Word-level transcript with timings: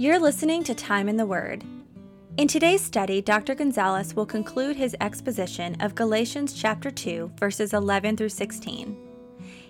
You're 0.00 0.20
listening 0.20 0.62
to 0.62 0.76
Time 0.76 1.08
in 1.08 1.16
the 1.16 1.26
Word. 1.26 1.64
In 2.36 2.46
today's 2.46 2.84
study, 2.84 3.20
Dr. 3.20 3.56
Gonzalez 3.56 4.14
will 4.14 4.26
conclude 4.26 4.76
his 4.76 4.94
exposition 5.00 5.76
of 5.80 5.96
Galatians 5.96 6.52
chapter 6.52 6.88
2, 6.88 7.32
verses 7.36 7.72
11 7.72 8.16
through 8.16 8.28
16. 8.28 8.96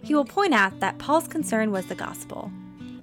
He 0.03 0.15
will 0.15 0.27
point 0.27 0.53
out 0.53 0.81
that 0.81 0.99
Paul's 0.99 1.29
concern 1.29 1.71
was 1.71 1.87
the 1.87 1.95
gospel. 1.95 2.53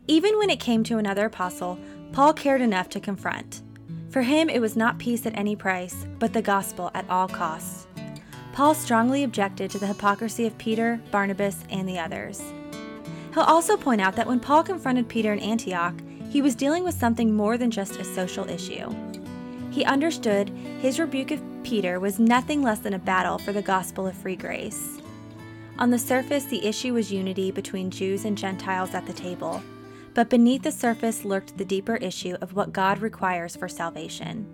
Even 0.05 0.37
when 0.37 0.51
it 0.51 0.59
came 0.59 0.83
to 0.83 0.99
another 0.99 1.25
apostle, 1.25 1.79
Paul 2.11 2.31
cared 2.31 2.61
enough 2.61 2.89
to 2.89 2.99
confront. 2.99 3.63
For 4.11 4.21
him, 4.21 4.47
it 4.47 4.61
was 4.61 4.75
not 4.75 4.99
peace 4.99 5.25
at 5.25 5.35
any 5.35 5.55
price, 5.55 6.05
but 6.19 6.31
the 6.31 6.43
gospel 6.43 6.91
at 6.93 7.09
all 7.09 7.27
costs. 7.27 7.87
Paul 8.53 8.75
strongly 8.75 9.23
objected 9.23 9.71
to 9.71 9.79
the 9.79 9.87
hypocrisy 9.87 10.45
of 10.45 10.59
Peter, 10.59 11.01
Barnabas, 11.09 11.63
and 11.71 11.89
the 11.89 11.97
others. 11.97 12.43
He'll 13.33 13.41
also 13.41 13.77
point 13.77 13.99
out 13.99 14.15
that 14.15 14.27
when 14.27 14.39
Paul 14.39 14.61
confronted 14.61 15.09
Peter 15.09 15.33
in 15.33 15.39
Antioch, 15.39 15.95
he 16.35 16.41
was 16.41 16.53
dealing 16.53 16.83
with 16.83 16.99
something 16.99 17.33
more 17.33 17.57
than 17.57 17.71
just 17.71 17.95
a 17.95 18.03
social 18.03 18.49
issue. 18.49 18.93
He 19.71 19.85
understood 19.85 20.49
his 20.81 20.99
rebuke 20.99 21.31
of 21.31 21.41
Peter 21.63 21.97
was 21.97 22.19
nothing 22.19 22.61
less 22.61 22.79
than 22.79 22.93
a 22.93 22.99
battle 22.99 23.37
for 23.37 23.53
the 23.53 23.61
gospel 23.61 24.05
of 24.05 24.17
free 24.17 24.35
grace. 24.35 24.99
On 25.79 25.91
the 25.91 25.97
surface, 25.97 26.43
the 26.43 26.65
issue 26.65 26.93
was 26.93 27.09
unity 27.09 27.51
between 27.51 27.89
Jews 27.89 28.25
and 28.25 28.37
Gentiles 28.37 28.93
at 28.93 29.05
the 29.05 29.13
table, 29.13 29.63
but 30.13 30.27
beneath 30.27 30.63
the 30.63 30.73
surface 30.73 31.23
lurked 31.23 31.57
the 31.57 31.63
deeper 31.63 31.95
issue 31.95 32.35
of 32.41 32.53
what 32.53 32.73
God 32.73 32.99
requires 32.99 33.55
for 33.55 33.69
salvation. 33.69 34.45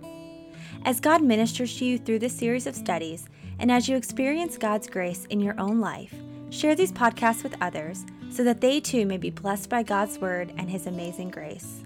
As 0.85 0.99
God 0.99 1.23
ministers 1.23 1.75
to 1.79 1.85
you 1.85 1.97
through 1.97 2.19
this 2.19 2.37
series 2.37 2.67
of 2.67 2.75
studies, 2.75 3.27
and 3.57 3.71
as 3.71 3.89
you 3.89 3.95
experience 3.95 4.55
God's 4.55 4.87
grace 4.87 5.25
in 5.31 5.39
your 5.39 5.59
own 5.59 5.79
life, 5.79 6.13
share 6.51 6.75
these 6.75 6.91
podcasts 6.91 7.43
with 7.43 7.55
others 7.61 8.05
so 8.29 8.43
that 8.43 8.61
they 8.61 8.79
too 8.79 9.05
may 9.05 9.17
be 9.17 9.29
blessed 9.29 9.69
by 9.69 9.81
God's 9.81 10.19
Word 10.19 10.53
and 10.57 10.69
His 10.69 10.85
amazing 10.85 11.29
grace. 11.29 11.83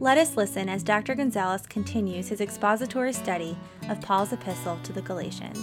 Let 0.00 0.18
us 0.18 0.36
listen 0.36 0.68
as 0.68 0.82
Dr. 0.82 1.14
Gonzalez 1.14 1.66
continues 1.66 2.26
his 2.28 2.40
expository 2.40 3.12
study 3.12 3.56
of 3.88 4.00
Paul's 4.00 4.32
epistle 4.32 4.76
to 4.82 4.92
the 4.92 5.02
Galatians. 5.02 5.60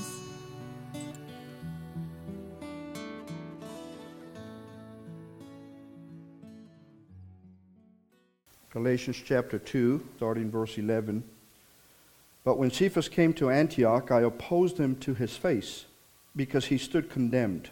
Galatians 8.69 9.21
chapter 9.25 9.59
2, 9.59 10.07
starting 10.15 10.49
verse 10.49 10.77
11. 10.77 11.23
But 12.45 12.57
when 12.57 12.71
Cephas 12.71 13.09
came 13.09 13.33
to 13.33 13.49
Antioch, 13.49 14.09
I 14.11 14.21
opposed 14.21 14.77
him 14.77 14.95
to 14.97 15.15
his 15.15 15.35
face, 15.35 15.85
because 16.35 16.67
he 16.67 16.77
stood 16.77 17.09
condemned. 17.09 17.71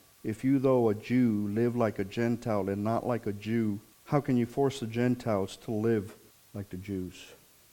if 0.23 0.43
you, 0.43 0.59
though 0.59 0.89
a 0.89 0.95
Jew, 0.95 1.49
live 1.51 1.75
like 1.75 1.99
a 1.99 2.03
Gentile 2.03 2.69
and 2.69 2.83
not 2.83 3.07
like 3.07 3.25
a 3.25 3.33
Jew, 3.33 3.79
how 4.05 4.19
can 4.21 4.37
you 4.37 4.45
force 4.45 4.79
the 4.79 4.87
Gentiles 4.87 5.57
to 5.57 5.71
live 5.71 6.15
like 6.53 6.69
the 6.69 6.77
Jews? 6.77 7.15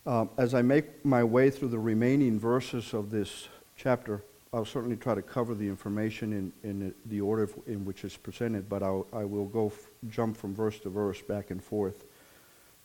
Uh, 0.07 0.27
as 0.39 0.55
I 0.55 0.63
make 0.63 1.05
my 1.05 1.23
way 1.23 1.51
through 1.51 1.69
the 1.69 1.79
remaining 1.79 2.39
verses 2.39 2.95
of 2.95 3.11
this 3.11 3.49
chapter, 3.77 4.23
I'll 4.53 4.65
certainly 4.65 4.97
try 4.97 5.15
to 5.15 5.21
cover 5.21 5.55
the 5.55 5.69
information 5.69 6.33
in, 6.33 6.53
in 6.69 6.95
the 7.07 7.21
order 7.21 7.51
in 7.67 7.85
which 7.85 8.05
it's 8.05 8.17
presented, 8.17 8.69
but 8.69 8.83
I'll, 8.83 9.07
I 9.13 9.25
will 9.25 9.45
go 9.45 9.67
f- 9.67 9.91
jump 10.09 10.37
from 10.39 10.55
verse 10.55 10.79
to 10.81 10.89
verse 10.89 11.21
back 11.21 11.51
and 11.51 11.63
forth, 11.63 12.05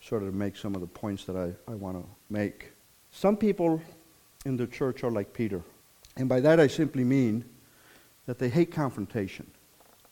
sort 0.02 0.24
of 0.24 0.32
to 0.32 0.36
make 0.36 0.58
some 0.58 0.76
of 0.76 0.82
the 0.82 0.88
points 0.88 1.24
that 1.26 1.38
I, 1.38 1.54
I 1.72 1.76
want 1.76 1.98
to 1.98 2.06
make. 2.30 2.72
Some 3.12 3.38
people 3.38 3.82
in 4.46 4.58
the 4.58 4.68
church 4.68 5.06
are 5.06 5.12
like 5.12 5.32
Peter, 5.32 5.62
and 6.18 6.28
by 6.28 6.42
that 6.42 6.60
I 6.60 6.68
simply 6.68 7.06
mean 7.06 7.46
that 8.26 8.40
they 8.40 8.50
hate 8.50 8.72
confrontation. 8.72 9.50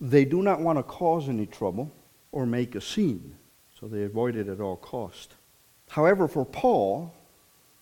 They 0.01 0.25
do 0.25 0.41
not 0.41 0.59
want 0.59 0.79
to 0.79 0.83
cause 0.83 1.29
any 1.29 1.45
trouble 1.45 1.91
or 2.31 2.47
make 2.47 2.73
a 2.73 2.81
scene, 2.81 3.35
so 3.79 3.87
they 3.87 4.03
avoid 4.03 4.35
it 4.35 4.47
at 4.47 4.59
all 4.59 4.77
cost. 4.77 5.35
However, 5.89 6.27
for 6.27 6.43
Paul, 6.43 7.13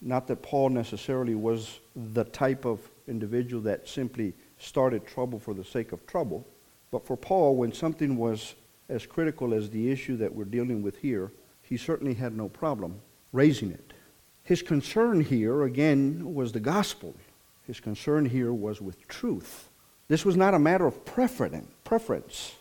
not 0.01 0.27
that 0.27 0.41
Paul 0.41 0.69
necessarily 0.69 1.33
was 1.33 1.79
the 1.95 2.25
type 2.25 2.65
of 2.65 2.81
individual 3.07 3.61
that 3.63 3.87
simply 3.87 4.33
started 4.57 5.07
trouble 5.07 5.39
for 5.39 5.53
the 5.53 5.63
sake 5.63 5.93
of 5.93 6.05
trouble, 6.05 6.45
but 6.91 7.05
for 7.05 7.15
Paul, 7.15 7.55
when 7.55 7.71
something 7.71 8.17
was 8.17 8.55
as 8.89 9.05
critical 9.05 9.53
as 9.53 9.69
the 9.69 9.89
issue 9.89 10.17
that 10.17 10.33
we're 10.33 10.43
dealing 10.43 10.81
with 10.81 10.97
here, 10.97 11.31
he 11.61 11.77
certainly 11.77 12.15
had 12.15 12.35
no 12.35 12.49
problem 12.49 12.99
raising 13.31 13.71
it. 13.71 13.93
His 14.43 14.61
concern 14.61 15.21
here, 15.21 15.63
again, 15.63 16.33
was 16.33 16.51
the 16.51 16.59
gospel. 16.59 17.15
His 17.65 17.79
concern 17.79 18.25
here 18.25 18.51
was 18.51 18.81
with 18.81 19.07
truth. 19.07 19.68
This 20.09 20.25
was 20.25 20.35
not 20.35 20.53
a 20.53 20.59
matter 20.59 20.85
of 20.85 21.05
preference 21.05 22.55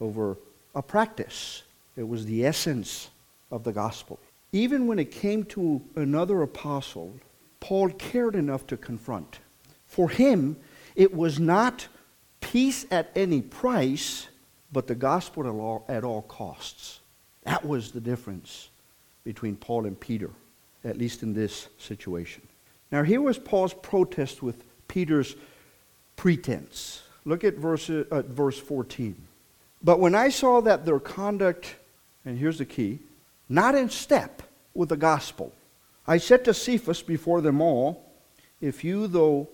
over 0.00 0.36
a 0.74 0.82
practice. 0.82 1.62
It 1.96 2.06
was 2.06 2.26
the 2.26 2.44
essence 2.44 3.10
of 3.50 3.64
the 3.64 3.72
gospel. 3.72 4.18
Even 4.52 4.86
when 4.86 4.98
it 4.98 5.10
came 5.10 5.44
to 5.44 5.80
another 5.94 6.42
apostle, 6.42 7.14
Paul 7.60 7.90
cared 7.90 8.34
enough 8.34 8.66
to 8.66 8.76
confront. 8.76 9.38
For 9.86 10.10
him, 10.10 10.56
it 10.96 11.14
was 11.14 11.38
not 11.38 11.86
peace 12.40 12.84
at 12.90 13.10
any 13.14 13.40
price, 13.40 14.26
but 14.72 14.88
the 14.88 14.94
gospel 14.96 15.44
at 15.44 15.50
all, 15.50 15.84
at 15.88 16.02
all 16.02 16.22
costs. 16.22 17.00
That 17.44 17.64
was 17.64 17.92
the 17.92 18.00
difference 18.00 18.70
between 19.22 19.54
Paul 19.56 19.86
and 19.86 19.98
Peter, 19.98 20.30
at 20.82 20.98
least 20.98 21.22
in 21.22 21.34
this 21.34 21.68
situation. 21.78 22.42
Now, 22.90 23.04
here 23.04 23.20
was 23.20 23.38
Paul's 23.38 23.74
protest 23.74 24.42
with 24.42 24.64
Peter's 24.88 25.36
pretense. 26.16 27.02
Look 27.24 27.44
at 27.44 27.54
verse, 27.54 27.88
uh, 27.88 28.22
verse 28.28 28.58
14. 28.58 29.16
But 29.82 30.00
when 30.00 30.14
I 30.14 30.28
saw 30.28 30.60
that 30.62 30.84
their 30.84 31.00
conduct, 31.00 31.76
and 32.24 32.38
here's 32.38 32.58
the 32.58 32.64
key, 32.64 33.00
not 33.48 33.74
in 33.74 33.90
step 33.90 34.42
with 34.74 34.88
the 34.88 34.96
gospel, 34.96 35.52
I 36.06 36.18
said 36.18 36.44
to 36.44 36.54
Cephas 36.54 37.02
before 37.02 37.40
them 37.40 37.60
all, 37.60 38.04
If 38.60 38.84
you, 38.84 39.06
though 39.06 39.48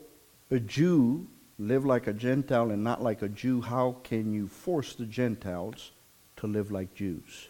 a 0.51 0.59
Jew, 0.59 1.27
live 1.59 1.85
like 1.85 2.07
a 2.07 2.13
Gentile 2.13 2.71
and 2.71 2.83
not 2.83 3.03
like 3.03 3.23
a 3.23 3.29
Jew, 3.29 3.61
how 3.61 3.97
can 4.03 4.33
you 4.33 4.49
force 4.49 4.95
the 4.95 5.07
Gentiles 5.07 5.93
to 6.37 6.47
live 6.47 6.71
like 6.71 6.95
Jews? 6.95 7.49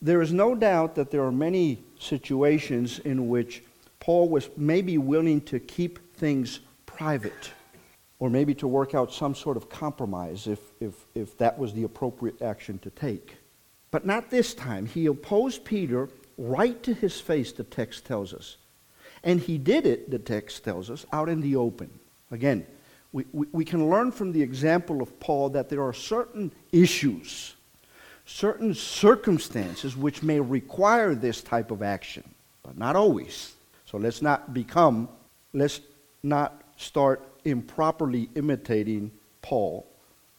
There 0.00 0.20
is 0.20 0.32
no 0.32 0.54
doubt 0.54 0.96
that 0.96 1.10
there 1.10 1.22
are 1.22 1.32
many 1.32 1.84
situations 1.98 2.98
in 2.98 3.28
which 3.28 3.62
Paul 4.00 4.28
was 4.28 4.50
maybe 4.56 4.98
willing 4.98 5.40
to 5.42 5.60
keep 5.60 6.14
things 6.16 6.60
private 6.86 7.52
or 8.22 8.30
maybe 8.30 8.54
to 8.54 8.68
work 8.68 8.94
out 8.94 9.12
some 9.12 9.34
sort 9.34 9.56
of 9.56 9.68
compromise 9.68 10.46
if, 10.46 10.60
if, 10.78 10.94
if 11.12 11.36
that 11.38 11.58
was 11.58 11.74
the 11.74 11.82
appropriate 11.82 12.40
action 12.40 12.78
to 12.78 12.88
take. 12.90 13.34
But 13.90 14.06
not 14.06 14.30
this 14.30 14.54
time. 14.54 14.86
He 14.86 15.06
opposed 15.06 15.64
Peter 15.64 16.08
right 16.38 16.80
to 16.84 16.94
his 16.94 17.20
face, 17.20 17.50
the 17.50 17.64
text 17.64 18.04
tells 18.04 18.32
us. 18.32 18.58
And 19.24 19.40
he 19.40 19.58
did 19.58 19.86
it, 19.86 20.08
the 20.08 20.20
text 20.20 20.62
tells 20.62 20.88
us, 20.88 21.04
out 21.12 21.28
in 21.28 21.40
the 21.40 21.56
open. 21.56 21.90
Again, 22.30 22.64
we, 23.10 23.24
we, 23.32 23.48
we 23.50 23.64
can 23.64 23.90
learn 23.90 24.12
from 24.12 24.30
the 24.30 24.40
example 24.40 25.02
of 25.02 25.18
Paul 25.18 25.48
that 25.48 25.68
there 25.68 25.82
are 25.82 25.92
certain 25.92 26.52
issues, 26.70 27.56
certain 28.24 28.72
circumstances 28.72 29.96
which 29.96 30.22
may 30.22 30.38
require 30.38 31.16
this 31.16 31.42
type 31.42 31.72
of 31.72 31.82
action, 31.82 32.22
but 32.62 32.78
not 32.78 32.94
always. 32.94 33.56
So 33.84 33.98
let's 33.98 34.22
not 34.22 34.54
become, 34.54 35.08
let's 35.52 35.80
not 36.22 36.62
start 36.76 37.28
improperly 37.44 38.28
imitating 38.34 39.10
Paul 39.40 39.86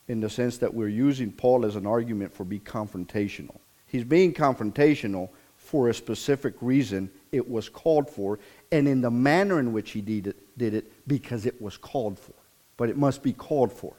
in 0.07 0.19
the 0.19 0.29
sense 0.29 0.57
that 0.57 0.73
we're 0.73 0.89
using 0.89 1.31
Paul 1.31 1.65
as 1.65 1.75
an 1.75 1.85
argument 1.85 2.33
for 2.33 2.43
be 2.43 2.59
confrontational. 2.59 3.57
He's 3.87 4.03
being 4.03 4.33
confrontational 4.33 5.29
for 5.57 5.89
a 5.89 5.93
specific 5.93 6.55
reason 6.61 7.09
it 7.31 7.49
was 7.49 7.69
called 7.69 8.09
for, 8.09 8.39
and 8.71 8.87
in 8.87 9.01
the 9.01 9.09
manner 9.09 9.59
in 9.59 9.73
which 9.73 9.91
he 9.91 10.01
did 10.01 10.27
it, 10.27 10.57
did 10.57 10.73
it 10.73 10.91
because 11.07 11.45
it 11.45 11.61
was 11.61 11.77
called 11.77 12.19
for. 12.19 12.33
But 12.77 12.89
it 12.89 12.97
must 12.97 13.23
be 13.23 13.33
called 13.33 13.71
for. 13.71 13.93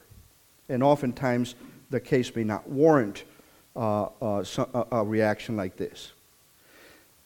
And 0.68 0.82
oftentimes, 0.82 1.54
the 1.90 2.00
case 2.00 2.34
may 2.34 2.44
not 2.44 2.68
warrant 2.68 3.24
uh, 3.76 4.04
uh, 4.22 4.44
a, 4.56 4.86
a 4.92 5.04
reaction 5.04 5.56
like 5.56 5.76
this. 5.76 6.12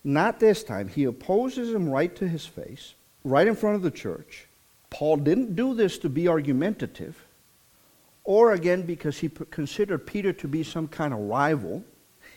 Not 0.04 0.40
this 0.40 0.64
time. 0.64 0.88
He 0.88 1.04
opposes 1.04 1.74
him 1.74 1.88
right 1.88 2.14
to 2.16 2.26
his 2.26 2.46
face, 2.46 2.94
right 3.24 3.46
in 3.46 3.54
front 3.54 3.76
of 3.76 3.82
the 3.82 3.90
church, 3.90 4.47
Paul 4.90 5.18
didn't 5.18 5.54
do 5.54 5.74
this 5.74 5.98
to 5.98 6.08
be 6.08 6.28
argumentative, 6.28 7.24
or 8.24 8.52
again 8.52 8.82
because 8.82 9.18
he 9.18 9.28
considered 9.28 10.06
Peter 10.06 10.32
to 10.32 10.48
be 10.48 10.62
some 10.62 10.88
kind 10.88 11.12
of 11.12 11.20
rival. 11.20 11.84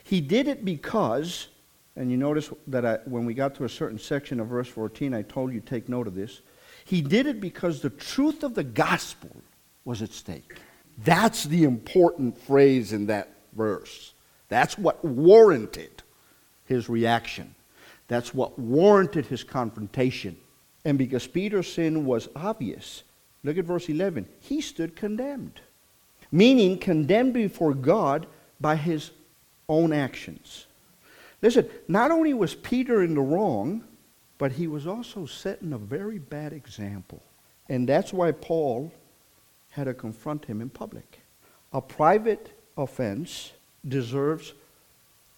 He 0.03 0.21
did 0.21 0.47
it 0.47 0.63
because, 0.65 1.47
and 1.95 2.11
you 2.11 2.17
notice 2.17 2.51
that 2.67 2.85
I, 2.85 2.99
when 3.05 3.25
we 3.25 3.33
got 3.33 3.55
to 3.55 3.65
a 3.65 3.69
certain 3.69 3.99
section 3.99 4.39
of 4.39 4.47
verse 4.47 4.67
14, 4.67 5.13
I 5.13 5.21
told 5.21 5.53
you 5.53 5.59
take 5.59 5.89
note 5.89 6.07
of 6.07 6.15
this. 6.15 6.41
He 6.85 7.01
did 7.01 7.27
it 7.27 7.39
because 7.39 7.81
the 7.81 7.89
truth 7.89 8.43
of 8.43 8.55
the 8.55 8.63
gospel 8.63 9.35
was 9.85 10.01
at 10.01 10.11
stake. 10.11 10.55
That's 11.03 11.45
the 11.45 11.63
important 11.63 12.37
phrase 12.37 12.93
in 12.93 13.07
that 13.07 13.33
verse. 13.53 14.13
That's 14.49 14.77
what 14.77 15.03
warranted 15.03 16.03
his 16.65 16.89
reaction. 16.89 17.55
That's 18.07 18.33
what 18.33 18.59
warranted 18.59 19.25
his 19.25 19.43
confrontation. 19.43 20.37
And 20.83 20.97
because 20.97 21.27
Peter's 21.27 21.71
sin 21.71 22.05
was 22.05 22.29
obvious, 22.35 23.03
look 23.43 23.57
at 23.57 23.65
verse 23.65 23.87
11. 23.89 24.27
He 24.39 24.61
stood 24.61 24.95
condemned, 24.95 25.61
meaning 26.31 26.77
condemned 26.77 27.33
before 27.33 27.73
God 27.73 28.27
by 28.59 28.75
his 28.75 29.11
own 29.69 29.93
actions. 29.93 30.65
Listen, 31.41 31.67
not 31.87 32.11
only 32.11 32.33
was 32.33 32.55
Peter 32.55 33.03
in 33.03 33.15
the 33.15 33.21
wrong, 33.21 33.83
but 34.37 34.53
he 34.53 34.67
was 34.67 34.87
also 34.87 35.25
setting 35.25 35.73
a 35.73 35.77
very 35.77 36.19
bad 36.19 36.53
example. 36.53 37.21
And 37.69 37.87
that's 37.87 38.11
why 38.11 38.31
Paul 38.31 38.91
had 39.69 39.85
to 39.85 39.93
confront 39.93 40.45
him 40.45 40.61
in 40.61 40.69
public. 40.69 41.21
A 41.73 41.81
private 41.81 42.51
offense 42.77 43.53
deserves 43.87 44.53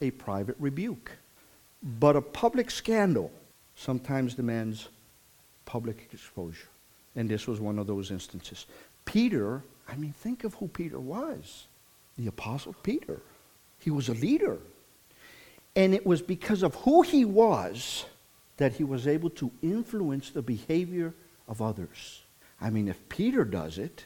a 0.01 0.11
private 0.11 0.55
rebuke, 0.59 1.11
but 1.81 2.15
a 2.15 2.21
public 2.21 2.71
scandal 2.71 3.31
sometimes 3.75 4.33
demands 4.33 4.89
public 5.65 6.09
exposure. 6.11 6.67
And 7.15 7.29
this 7.29 7.47
was 7.47 7.59
one 7.59 7.79
of 7.79 7.87
those 7.87 8.11
instances. 8.11 8.65
Peter, 9.05 9.63
I 9.87 9.95
mean, 9.95 10.13
think 10.13 10.43
of 10.43 10.55
who 10.55 10.67
Peter 10.67 10.99
was 10.99 11.67
the 12.17 12.27
Apostle 12.27 12.75
Peter. 12.83 13.21
He 13.79 13.89
was 13.89 14.07
a 14.09 14.13
leader. 14.13 14.59
And 15.75 15.93
it 15.93 16.05
was 16.05 16.21
because 16.21 16.61
of 16.61 16.75
who 16.75 17.01
he 17.01 17.25
was 17.25 18.05
that 18.57 18.73
he 18.73 18.83
was 18.83 19.07
able 19.07 19.31
to 19.31 19.51
influence 19.61 20.29
the 20.29 20.41
behavior 20.41 21.13
of 21.47 21.61
others. 21.61 22.21
I 22.61 22.69
mean, 22.69 22.87
if 22.87 23.09
Peter 23.09 23.43
does 23.43 23.77
it, 23.77 24.05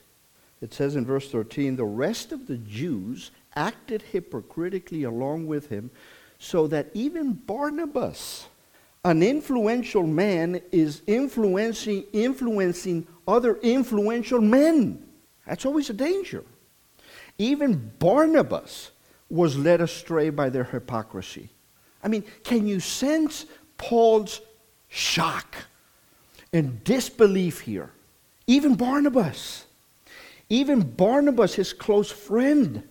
it 0.61 0.73
says 0.73 0.95
in 0.95 1.05
verse 1.05 1.29
13, 1.29 1.75
the 1.75 1.85
rest 1.85 2.31
of 2.31 2.47
the 2.47 2.57
Jews 2.57 3.31
acted 3.55 4.01
hypocritically 4.01 5.03
along 5.03 5.47
with 5.47 5.67
him, 5.67 5.91
so 6.39 6.67
that 6.67 6.89
even 6.93 7.33
Barnabas, 7.33 8.47
an 9.07 9.23
influential 9.23 10.05
man, 10.05 10.61
is 10.73 11.01
influencing, 11.07 12.03
influencing 12.11 13.07
other 13.25 13.55
influential 13.57 14.41
men. 14.41 15.01
That's 15.45 15.65
always 15.65 15.89
a 15.89 15.93
danger. 15.93 16.43
Even 17.37 17.93
Barnabas 17.99 18.91
was 19.29 19.57
led 19.57 19.79
astray 19.79 20.29
by 20.29 20.49
their 20.49 20.65
hypocrisy. 20.65 21.49
I 22.03 22.09
mean, 22.09 22.25
can 22.43 22.67
you 22.67 22.81
sense 22.81 23.45
Paul's 23.77 24.41
shock 24.89 25.55
and 26.51 26.83
disbelief 26.83 27.61
here? 27.61 27.91
Even 28.45 28.75
Barnabas, 28.75 29.65
even 30.49 30.81
Barnabas, 30.81 31.53
his 31.55 31.71
close 31.71 32.11
friend, 32.11 32.83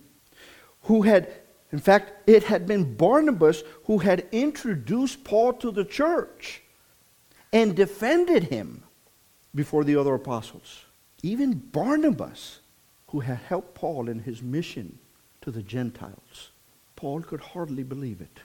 who 0.83 1.03
had, 1.03 1.31
in 1.71 1.79
fact, 1.79 2.29
it 2.29 2.43
had 2.43 2.65
been 2.65 2.95
Barnabas 2.95 3.63
who 3.85 3.97
had 3.97 4.27
introduced 4.31 5.23
Paul 5.23 5.53
to 5.53 5.71
the 5.71 5.83
church 5.83 6.61
and 7.51 7.75
defended 7.75 8.45
him 8.45 8.83
before 9.53 9.83
the 9.83 9.95
other 9.95 10.13
apostles. 10.13 10.85
Even 11.23 11.53
Barnabas, 11.53 12.59
who 13.09 13.19
had 13.19 13.39
helped 13.39 13.73
Paul 13.73 14.07
in 14.07 14.19
his 14.19 14.41
mission 14.41 14.97
to 15.41 15.51
the 15.51 15.63
Gentiles. 15.63 16.51
Paul 16.95 17.21
could 17.21 17.39
hardly 17.39 17.83
believe 17.83 18.21
it. 18.21 18.39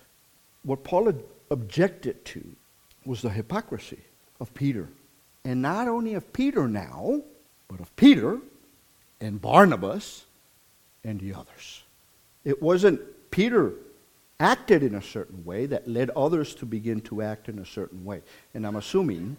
What 0.62 0.84
Paul 0.84 1.12
objected 1.50 2.24
to 2.26 2.44
was 3.04 3.22
the 3.22 3.30
hypocrisy 3.30 4.00
of 4.40 4.54
Peter. 4.54 4.88
And 5.44 5.62
not 5.62 5.88
only 5.88 6.14
of 6.14 6.32
Peter 6.32 6.69
now, 6.69 7.22
but 7.69 7.80
of 7.80 7.94
Peter 7.96 8.38
and 9.20 9.40
Barnabas 9.40 10.24
and 11.02 11.20
the 11.20 11.34
others. 11.34 11.82
It 12.44 12.61
wasn't 12.61 13.00
Peter 13.31 13.75
acted 14.41 14.83
in 14.83 14.97
a 14.97 15.03
certain 15.03 15.44
way 15.44 15.67
that 15.67 15.87
led 15.87 16.11
others 16.11 16.55
to 16.56 16.67
begin 16.67 17.00
to 17.00 17.23
act 17.23 17.49
in 17.49 17.61
a 17.61 17.65
certain 17.65 18.05
way. 18.05 18.23
And 18.55 18.67
I'm 18.67 18.77
assuming, 18.77 19.37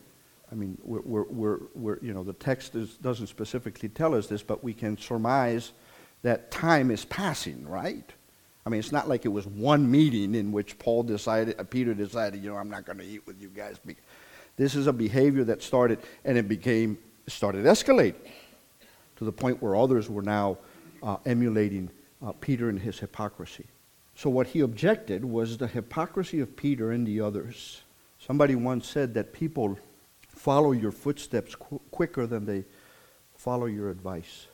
I 0.51 0.55
mean, 0.55 0.77
we're, 0.83 1.01
we're, 1.01 1.23
we're, 1.23 1.59
we're 1.75 1.99
you 2.01 2.13
know, 2.13 2.23
the 2.23 2.33
text 2.33 2.75
is, 2.75 2.95
doesn't 2.97 3.27
specifically 3.27 3.89
tell 3.89 4.15
us 4.15 4.27
this, 4.27 4.41
but 4.41 4.63
we 4.63 4.73
can 4.73 4.97
surmise 4.97 5.73
that 6.21 6.51
time 6.51 6.89
is 6.89 7.03
passing, 7.05 7.67
right? 7.67 8.09
I 8.65 8.69
mean, 8.69 8.79
it's 8.79 8.93
not 8.93 9.09
like 9.09 9.25
it 9.25 9.29
was 9.29 9.45
one 9.45 9.91
meeting 9.91 10.35
in 10.35 10.53
which 10.53 10.79
Paul 10.79 11.03
decided, 11.03 11.59
uh, 11.59 11.65
Peter 11.65 11.93
decided, 11.93 12.41
you 12.41 12.49
know, 12.49 12.55
I'm 12.55 12.69
not 12.69 12.85
going 12.85 12.99
to 12.99 13.05
eat 13.05 13.27
with 13.27 13.41
you 13.41 13.49
guys. 13.49 13.75
This 14.55 14.73
is 14.73 14.87
a 14.87 14.93
behavior 14.93 15.43
that 15.43 15.61
started, 15.61 15.99
and 16.23 16.37
it 16.37 16.47
became, 16.47 16.97
started 17.27 17.65
escalating 17.65 18.15
to 19.17 19.25
the 19.25 19.33
point 19.33 19.61
where 19.61 19.75
others 19.75 20.09
were 20.09 20.21
now 20.21 20.57
uh, 21.01 21.17
emulating 21.25 21.89
uh, 22.23 22.31
Peter 22.33 22.69
and 22.69 22.79
his 22.79 22.99
hypocrisy. 22.99 23.65
So 24.15 24.29
what 24.29 24.47
he 24.47 24.59
objected 24.61 25.25
was 25.25 25.57
the 25.57 25.67
hypocrisy 25.67 26.39
of 26.39 26.55
Peter 26.55 26.91
and 26.91 27.05
the 27.05 27.19
others. 27.19 27.81
Somebody 28.19 28.55
once 28.55 28.87
said 28.87 29.13
that 29.15 29.33
people 29.33 29.77
follow 30.27 30.71
your 30.71 30.91
footsteps 30.91 31.55
qu- 31.55 31.81
quicker 31.91 32.25
than 32.27 32.45
they 32.45 32.63
follow 33.35 33.65
your 33.65 33.89
advice. 33.89 34.47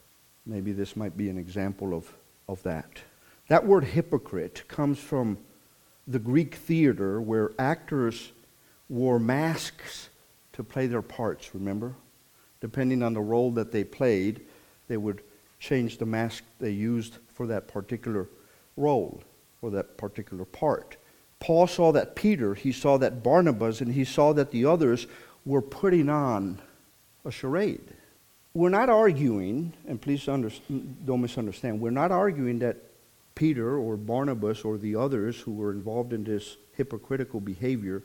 Maybe 0.46 0.72
this 0.72 0.96
might 0.96 1.16
be 1.16 1.30
an 1.30 1.38
example 1.38 1.94
of, 1.94 2.12
of 2.48 2.64
that. 2.64 3.00
That 3.50 3.66
word 3.66 3.84
hypocrite 3.84 4.64
comes 4.68 5.00
from 5.00 5.38
the 6.08 6.20
Greek 6.20 6.56
theater 6.56 7.22
where 7.22 7.52
actors 7.60 8.32
wore 8.88 9.20
masks 9.20 10.10
to 10.54 10.64
play 10.64 10.88
their 10.88 11.02
parts, 11.02 11.54
remember? 11.54 11.94
Depending 12.62 13.04
on 13.04 13.14
the 13.14 13.22
role 13.22 13.52
that 13.52 13.72
they 13.72 13.84
played, 13.84 14.42
they 14.88 14.98
would 14.98 15.22
change 15.60 15.98
the 15.98 16.06
mask 16.06 16.44
they 16.60 16.72
used 16.72 17.18
for 17.34 17.48
that 17.48 17.68
particular 17.68 18.28
role 18.78 19.22
or 19.62 19.72
that 19.72 19.98
particular 19.98 20.46
part. 20.46 20.98
Paul 21.40 21.68
saw 21.68 21.92
that 21.94 22.16
Peter, 22.16 22.54
he 22.54 22.72
saw 22.72 22.98
that 22.98 23.24
Barnabas, 23.24 23.82
and 23.82 23.94
he 23.94 24.04
saw 24.04 24.34
that 24.34 24.52
the 24.52 24.66
others 24.66 25.08
were 25.46 25.62
putting 25.62 26.10
on 26.10 26.60
a 27.26 27.32
charade 27.32 27.94
we're 28.54 28.70
not 28.70 28.90
arguing, 28.90 29.74
and 29.88 30.02
please 30.02 30.28
under, 30.28 30.52
don't 31.06 31.22
misunderstand, 31.22 31.80
we're 31.80 31.92
not 31.92 32.12
arguing 32.12 32.60
that 32.60 32.78
Peter 33.36 33.78
or 33.78 33.96
Barnabas 33.96 34.62
or 34.62 34.78
the 34.78 34.96
others 34.96 35.40
who 35.40 35.54
were 35.54 35.72
involved 35.72 36.14
in 36.14 36.24
this 36.24 36.58
hypocritical 36.76 37.40
behavior, 37.40 38.04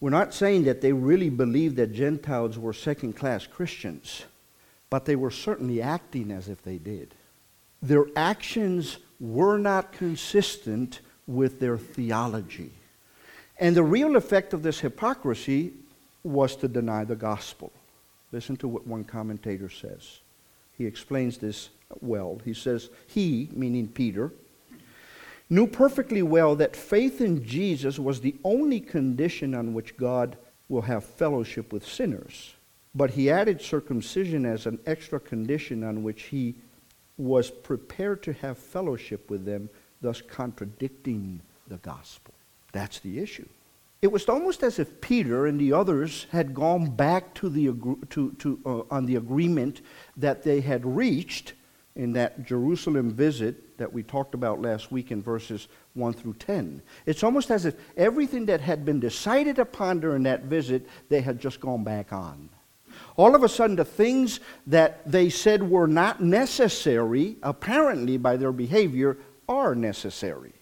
we're 0.00 0.10
not 0.10 0.34
saying 0.34 0.64
that 0.64 0.80
they 0.80 0.92
really 0.92 1.30
believed 1.30 1.76
that 1.76 1.92
Gentiles 1.92 2.58
were 2.58 2.72
second 2.72 3.14
class 3.14 3.46
Christians, 3.46 4.24
but 4.94 5.06
they 5.06 5.16
were 5.16 5.32
certainly 5.32 5.82
acting 5.82 6.30
as 6.30 6.48
if 6.48 6.62
they 6.62 6.78
did. 6.78 7.16
Their 7.82 8.06
actions 8.14 8.98
were 9.18 9.58
not 9.58 9.90
consistent 9.90 11.00
with 11.26 11.58
their 11.58 11.76
theology. 11.76 12.70
And 13.58 13.74
the 13.74 13.82
real 13.82 14.14
effect 14.14 14.54
of 14.54 14.62
this 14.62 14.78
hypocrisy 14.78 15.72
was 16.22 16.54
to 16.54 16.68
deny 16.68 17.02
the 17.02 17.16
gospel. 17.16 17.72
Listen 18.30 18.56
to 18.58 18.68
what 18.68 18.86
one 18.86 19.02
commentator 19.02 19.68
says. 19.68 20.20
He 20.78 20.86
explains 20.86 21.38
this 21.38 21.70
well. 22.00 22.40
He 22.44 22.54
says, 22.54 22.88
He, 23.08 23.48
meaning 23.52 23.88
Peter, 23.88 24.30
knew 25.50 25.66
perfectly 25.66 26.22
well 26.22 26.54
that 26.54 26.76
faith 26.76 27.20
in 27.20 27.44
Jesus 27.44 27.98
was 27.98 28.20
the 28.20 28.36
only 28.44 28.78
condition 28.78 29.56
on 29.56 29.74
which 29.74 29.96
God 29.96 30.36
will 30.68 30.82
have 30.82 31.02
fellowship 31.02 31.72
with 31.72 31.84
sinners. 31.84 32.53
But 32.94 33.10
he 33.10 33.30
added 33.30 33.60
circumcision 33.60 34.46
as 34.46 34.66
an 34.66 34.78
extra 34.86 35.18
condition 35.18 35.82
on 35.82 36.02
which 36.02 36.22
he 36.24 36.54
was 37.16 37.50
prepared 37.50 38.22
to 38.24 38.32
have 38.34 38.58
fellowship 38.58 39.30
with 39.30 39.44
them, 39.44 39.68
thus 40.00 40.20
contradicting 40.20 41.40
the 41.68 41.78
gospel. 41.78 42.34
That's 42.72 43.00
the 43.00 43.18
issue. 43.18 43.48
It 44.02 44.12
was 44.12 44.28
almost 44.28 44.62
as 44.62 44.78
if 44.78 45.00
Peter 45.00 45.46
and 45.46 45.58
the 45.58 45.72
others 45.72 46.26
had 46.30 46.52
gone 46.52 46.90
back 46.90 47.32
to 47.36 47.48
the, 47.48 47.72
to, 48.10 48.32
to, 48.32 48.60
uh, 48.66 48.94
on 48.94 49.06
the 49.06 49.16
agreement 49.16 49.80
that 50.16 50.42
they 50.42 50.60
had 50.60 50.84
reached 50.84 51.54
in 51.96 52.12
that 52.12 52.44
Jerusalem 52.44 53.10
visit 53.10 53.78
that 53.78 53.92
we 53.92 54.02
talked 54.02 54.34
about 54.34 54.60
last 54.60 54.92
week 54.92 55.10
in 55.10 55.22
verses 55.22 55.68
1 55.94 56.12
through 56.12 56.34
10. 56.34 56.82
It's 57.06 57.22
almost 57.22 57.50
as 57.50 57.64
if 57.64 57.76
everything 57.96 58.46
that 58.46 58.60
had 58.60 58.84
been 58.84 59.00
decided 59.00 59.58
upon 59.58 60.00
during 60.00 60.24
that 60.24 60.44
visit, 60.44 60.86
they 61.08 61.20
had 61.20 61.40
just 61.40 61.60
gone 61.60 61.84
back 61.84 62.12
on. 62.12 62.50
All 63.16 63.34
of 63.34 63.42
a 63.42 63.48
sudden, 63.48 63.76
the 63.76 63.84
things 63.84 64.40
that 64.66 65.10
they 65.10 65.28
said 65.30 65.62
were 65.62 65.86
not 65.86 66.22
necessary, 66.22 67.36
apparently 67.42 68.16
by 68.16 68.36
their 68.36 68.52
behavior, 68.52 69.18
are 69.48 69.74
necessary. 69.74 70.52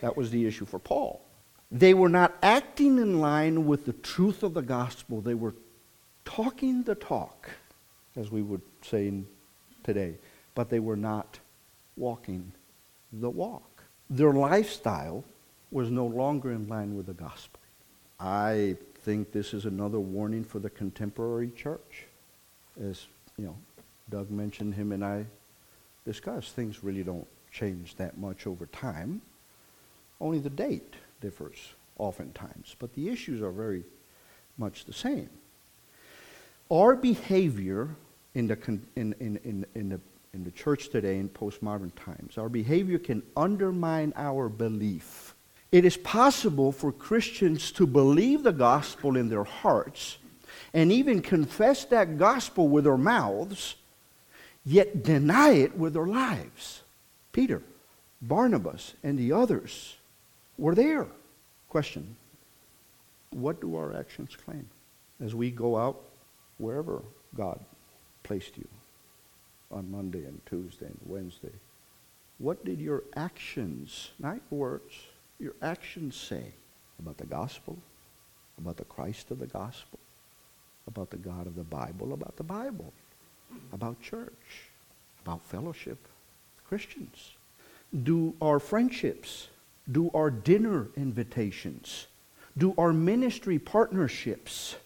That 0.00 0.16
was 0.16 0.30
the 0.30 0.46
issue 0.46 0.66
for 0.66 0.78
Paul. 0.78 1.22
They 1.70 1.94
were 1.94 2.08
not 2.08 2.36
acting 2.42 2.98
in 2.98 3.20
line 3.20 3.66
with 3.66 3.86
the 3.86 3.92
truth 3.92 4.42
of 4.42 4.54
the 4.54 4.62
gospel. 4.62 5.20
They 5.20 5.34
were 5.34 5.54
talking 6.24 6.82
the 6.82 6.94
talk, 6.94 7.50
as 8.16 8.30
we 8.30 8.42
would 8.42 8.62
say 8.82 9.12
today, 9.82 10.14
but 10.54 10.70
they 10.70 10.80
were 10.80 10.96
not 10.96 11.38
walking 11.96 12.52
the 13.12 13.30
walk. 13.30 13.84
Their 14.10 14.32
lifestyle 14.32 15.24
was 15.70 15.90
no 15.90 16.06
longer 16.06 16.52
in 16.52 16.68
line 16.68 16.96
with 16.96 17.06
the 17.06 17.14
gospel. 17.14 17.60
I 18.20 18.76
think 19.06 19.30
this 19.30 19.54
is 19.54 19.66
another 19.66 20.00
warning 20.00 20.42
for 20.42 20.58
the 20.58 20.68
contemporary 20.68 21.52
church. 21.54 22.06
As 22.82 23.06
you 23.38 23.44
know, 23.44 23.56
Doug 24.10 24.32
mentioned 24.32 24.74
him 24.74 24.90
and 24.90 25.04
I 25.04 25.26
discussed, 26.04 26.56
things 26.56 26.82
really 26.82 27.04
don't 27.04 27.28
change 27.52 27.94
that 27.98 28.18
much 28.18 28.48
over 28.48 28.66
time. 28.66 29.22
Only 30.20 30.40
the 30.40 30.50
date 30.50 30.94
differs 31.20 31.74
oftentimes, 31.98 32.74
but 32.80 32.92
the 32.94 33.08
issues 33.08 33.42
are 33.42 33.52
very 33.52 33.84
much 34.58 34.86
the 34.86 34.92
same. 34.92 35.30
Our 36.68 36.96
behavior 36.96 37.90
in 38.34 38.48
the, 38.48 38.58
in, 38.96 39.14
in, 39.20 39.36
in, 39.44 39.66
in, 39.76 39.88
the, 39.88 40.00
in 40.34 40.42
the 40.42 40.50
church 40.50 40.88
today 40.88 41.18
in 41.18 41.28
postmodern 41.28 41.92
times, 41.94 42.38
our 42.38 42.48
behavior 42.48 42.98
can 42.98 43.22
undermine 43.36 44.12
our 44.16 44.48
belief. 44.48 45.25
It 45.72 45.84
is 45.84 45.96
possible 45.96 46.72
for 46.72 46.92
Christians 46.92 47.72
to 47.72 47.86
believe 47.86 48.42
the 48.42 48.52
gospel 48.52 49.16
in 49.16 49.28
their 49.28 49.44
hearts 49.44 50.18
and 50.72 50.92
even 50.92 51.22
confess 51.22 51.84
that 51.86 52.18
gospel 52.18 52.68
with 52.68 52.84
their 52.84 52.96
mouths, 52.96 53.76
yet 54.64 55.02
deny 55.02 55.50
it 55.50 55.76
with 55.76 55.94
their 55.94 56.06
lives. 56.06 56.82
Peter, 57.32 57.62
Barnabas, 58.22 58.94
and 59.02 59.18
the 59.18 59.32
others 59.32 59.96
were 60.58 60.74
there. 60.74 61.06
Question 61.68 62.16
What 63.30 63.60
do 63.60 63.76
our 63.76 63.96
actions 63.96 64.36
claim 64.36 64.68
as 65.20 65.34
we 65.34 65.50
go 65.50 65.76
out 65.76 66.00
wherever 66.58 67.02
God 67.34 67.58
placed 68.22 68.56
you 68.56 68.68
on 69.70 69.90
Monday 69.90 70.24
and 70.24 70.40
Tuesday 70.46 70.86
and 70.86 71.00
Wednesday? 71.04 71.52
What 72.38 72.64
did 72.64 72.80
your 72.80 73.02
actions, 73.14 74.10
not 74.18 74.40
words, 74.50 74.94
your 75.38 75.54
actions 75.62 76.16
say 76.16 76.52
about 76.98 77.18
the 77.18 77.26
gospel, 77.26 77.76
about 78.58 78.76
the 78.76 78.84
Christ 78.84 79.30
of 79.30 79.38
the 79.38 79.46
gospel, 79.46 79.98
about 80.86 81.10
the 81.10 81.16
God 81.16 81.46
of 81.46 81.56
the 81.56 81.64
Bible, 81.64 82.12
about 82.12 82.36
the 82.36 82.44
Bible, 82.44 82.92
about 83.72 84.00
church, 84.00 84.70
about 85.24 85.42
fellowship, 85.44 85.98
Christians? 86.66 87.32
Do 88.02 88.34
our 88.40 88.58
friendships, 88.58 89.48
do 89.90 90.10
our 90.14 90.30
dinner 90.30 90.88
invitations, 90.96 92.06
do 92.56 92.74
our 92.78 92.92
ministry 92.92 93.58
partnerships 93.58 94.76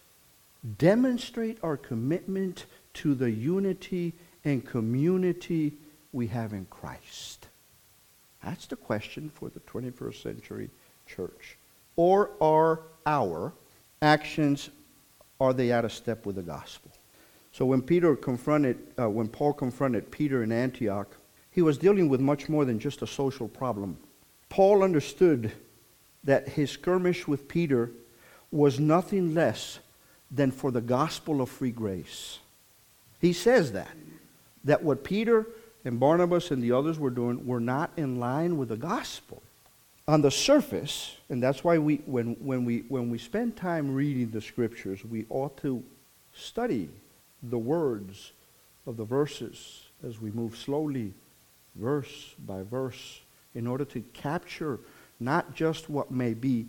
demonstrate 0.77 1.57
our 1.63 1.77
commitment 1.77 2.65
to 2.93 3.15
the 3.15 3.31
unity 3.31 4.13
and 4.43 4.65
community 4.65 5.73
we 6.11 6.27
have 6.27 6.53
in 6.53 6.65
Christ? 6.69 7.47
That's 8.43 8.65
the 8.65 8.75
question 8.75 9.29
for 9.29 9.49
the 9.49 9.59
21st 9.61 10.21
century 10.21 10.69
church. 11.07 11.57
Or 11.95 12.31
are 12.41 12.81
our 13.05 13.53
actions, 14.01 14.69
are 15.39 15.53
they 15.53 15.71
out 15.71 15.85
of 15.85 15.91
step 15.91 16.25
with 16.25 16.35
the 16.35 16.41
gospel? 16.41 16.91
So 17.51 17.65
when 17.65 17.81
Peter 17.81 18.15
confronted, 18.15 18.77
uh, 18.97 19.09
when 19.09 19.27
Paul 19.27 19.53
confronted 19.53 20.09
Peter 20.09 20.43
in 20.43 20.51
Antioch, 20.51 21.15
he 21.51 21.61
was 21.61 21.77
dealing 21.77 22.07
with 22.07 22.21
much 22.21 22.47
more 22.47 22.63
than 22.63 22.79
just 22.79 23.01
a 23.01 23.07
social 23.07 23.47
problem. 23.47 23.97
Paul 24.49 24.83
understood 24.83 25.51
that 26.23 26.49
his 26.49 26.71
skirmish 26.71 27.27
with 27.27 27.47
Peter 27.47 27.91
was 28.51 28.79
nothing 28.79 29.33
less 29.33 29.79
than 30.29 30.51
for 30.51 30.71
the 30.71 30.81
gospel 30.81 31.41
of 31.41 31.49
free 31.49 31.71
grace. 31.71 32.39
He 33.19 33.33
says 33.33 33.73
that, 33.73 33.95
that 34.63 34.83
what 34.83 35.03
Peter 35.03 35.47
and 35.83 35.99
Barnabas 35.99 36.51
and 36.51 36.61
the 36.61 36.71
others 36.71 36.99
were 36.99 37.09
doing 37.09 37.45
were 37.45 37.59
not 37.59 37.91
in 37.97 38.19
line 38.19 38.57
with 38.57 38.69
the 38.69 38.77
gospel. 38.77 39.41
On 40.07 40.21
the 40.21 40.31
surface, 40.31 41.17
and 41.29 41.41
that's 41.41 41.63
why 41.63 41.77
we, 41.77 41.97
when, 42.05 42.33
when, 42.35 42.65
we, 42.65 42.79
when 42.89 43.09
we 43.09 43.17
spend 43.17 43.55
time 43.55 43.93
reading 43.93 44.29
the 44.31 44.41
scriptures, 44.41 45.05
we 45.05 45.25
ought 45.29 45.55
to 45.57 45.83
study 46.33 46.89
the 47.43 47.57
words 47.57 48.33
of 48.85 48.97
the 48.97 49.05
verses 49.05 49.83
as 50.05 50.19
we 50.19 50.31
move 50.31 50.57
slowly 50.57 51.13
verse 51.75 52.35
by 52.45 52.63
verse 52.63 53.21
in 53.55 53.67
order 53.67 53.85
to 53.85 54.01
capture 54.13 54.79
not 55.19 55.53
just 55.55 55.89
what 55.89 56.11
may 56.11 56.33
be 56.33 56.65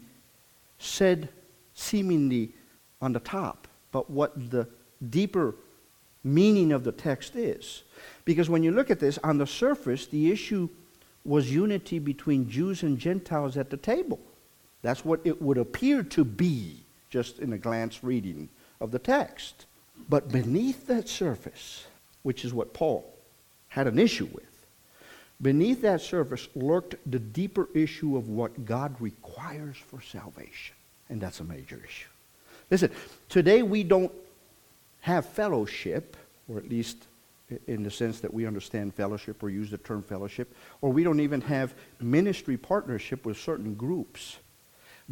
said 0.78 1.28
seemingly 1.74 2.50
on 3.00 3.12
the 3.12 3.20
top, 3.20 3.66
but 3.90 4.10
what 4.10 4.50
the 4.50 4.66
deeper 5.10 5.54
meaning 6.24 6.72
of 6.72 6.84
the 6.84 6.92
text 6.92 7.36
is. 7.36 7.82
Because 8.24 8.48
when 8.48 8.62
you 8.62 8.70
look 8.70 8.90
at 8.90 9.00
this, 9.00 9.18
on 9.18 9.38
the 9.38 9.46
surface, 9.46 10.06
the 10.06 10.30
issue 10.30 10.68
was 11.24 11.52
unity 11.52 11.98
between 11.98 12.48
Jews 12.48 12.82
and 12.82 12.98
Gentiles 12.98 13.56
at 13.56 13.70
the 13.70 13.76
table. 13.76 14.20
That's 14.82 15.04
what 15.04 15.20
it 15.24 15.40
would 15.40 15.58
appear 15.58 16.02
to 16.02 16.24
be, 16.24 16.80
just 17.10 17.38
in 17.38 17.52
a 17.52 17.58
glance 17.58 18.02
reading 18.02 18.48
of 18.80 18.90
the 18.90 18.98
text. 18.98 19.66
But 20.08 20.30
beneath 20.30 20.86
that 20.88 21.08
surface, 21.08 21.86
which 22.22 22.44
is 22.44 22.52
what 22.52 22.74
Paul 22.74 23.12
had 23.68 23.86
an 23.86 23.98
issue 23.98 24.28
with, 24.32 24.52
Beneath 25.42 25.82
that 25.82 26.00
surface 26.00 26.48
lurked 26.54 26.94
the 27.04 27.18
deeper 27.18 27.68
issue 27.74 28.16
of 28.16 28.28
what 28.28 28.64
God 28.64 28.94
requires 29.00 29.76
for 29.76 30.00
salvation. 30.00 30.76
And 31.08 31.20
that's 31.20 31.40
a 31.40 31.44
major 31.44 31.82
issue. 31.84 32.08
Listen, 32.70 32.90
today 33.28 33.62
we 33.62 33.82
don't 33.82 34.12
have 35.02 35.26
fellowship, 35.26 36.16
or 36.48 36.58
at 36.58 36.68
least 36.68 37.06
in 37.66 37.82
the 37.82 37.90
sense 37.90 38.20
that 38.20 38.32
we 38.32 38.46
understand 38.46 38.94
fellowship 38.94 39.42
or 39.42 39.50
use 39.50 39.70
the 39.70 39.78
term 39.78 40.02
fellowship, 40.02 40.54
or 40.80 40.90
we 40.90 41.04
don't 41.04 41.20
even 41.20 41.40
have 41.40 41.74
ministry 42.00 42.56
partnership 42.56 43.26
with 43.26 43.36
certain 43.36 43.74
groups 43.74 44.38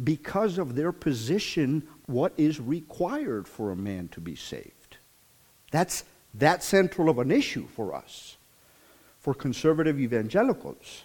because 0.03 0.57
of 0.57 0.75
their 0.75 0.91
position, 0.91 1.87
what 2.07 2.33
is 2.37 2.59
required 2.59 3.47
for 3.47 3.71
a 3.71 3.75
man 3.75 4.07
to 4.07 4.19
be 4.19 4.35
saved. 4.35 4.97
That's 5.71 6.03
that 6.33 6.63
central 6.63 7.09
of 7.09 7.19
an 7.19 7.29
issue 7.29 7.67
for 7.67 7.93
us 7.93 8.37
for 9.19 9.33
conservative 9.33 9.99
evangelicals. 9.99 11.03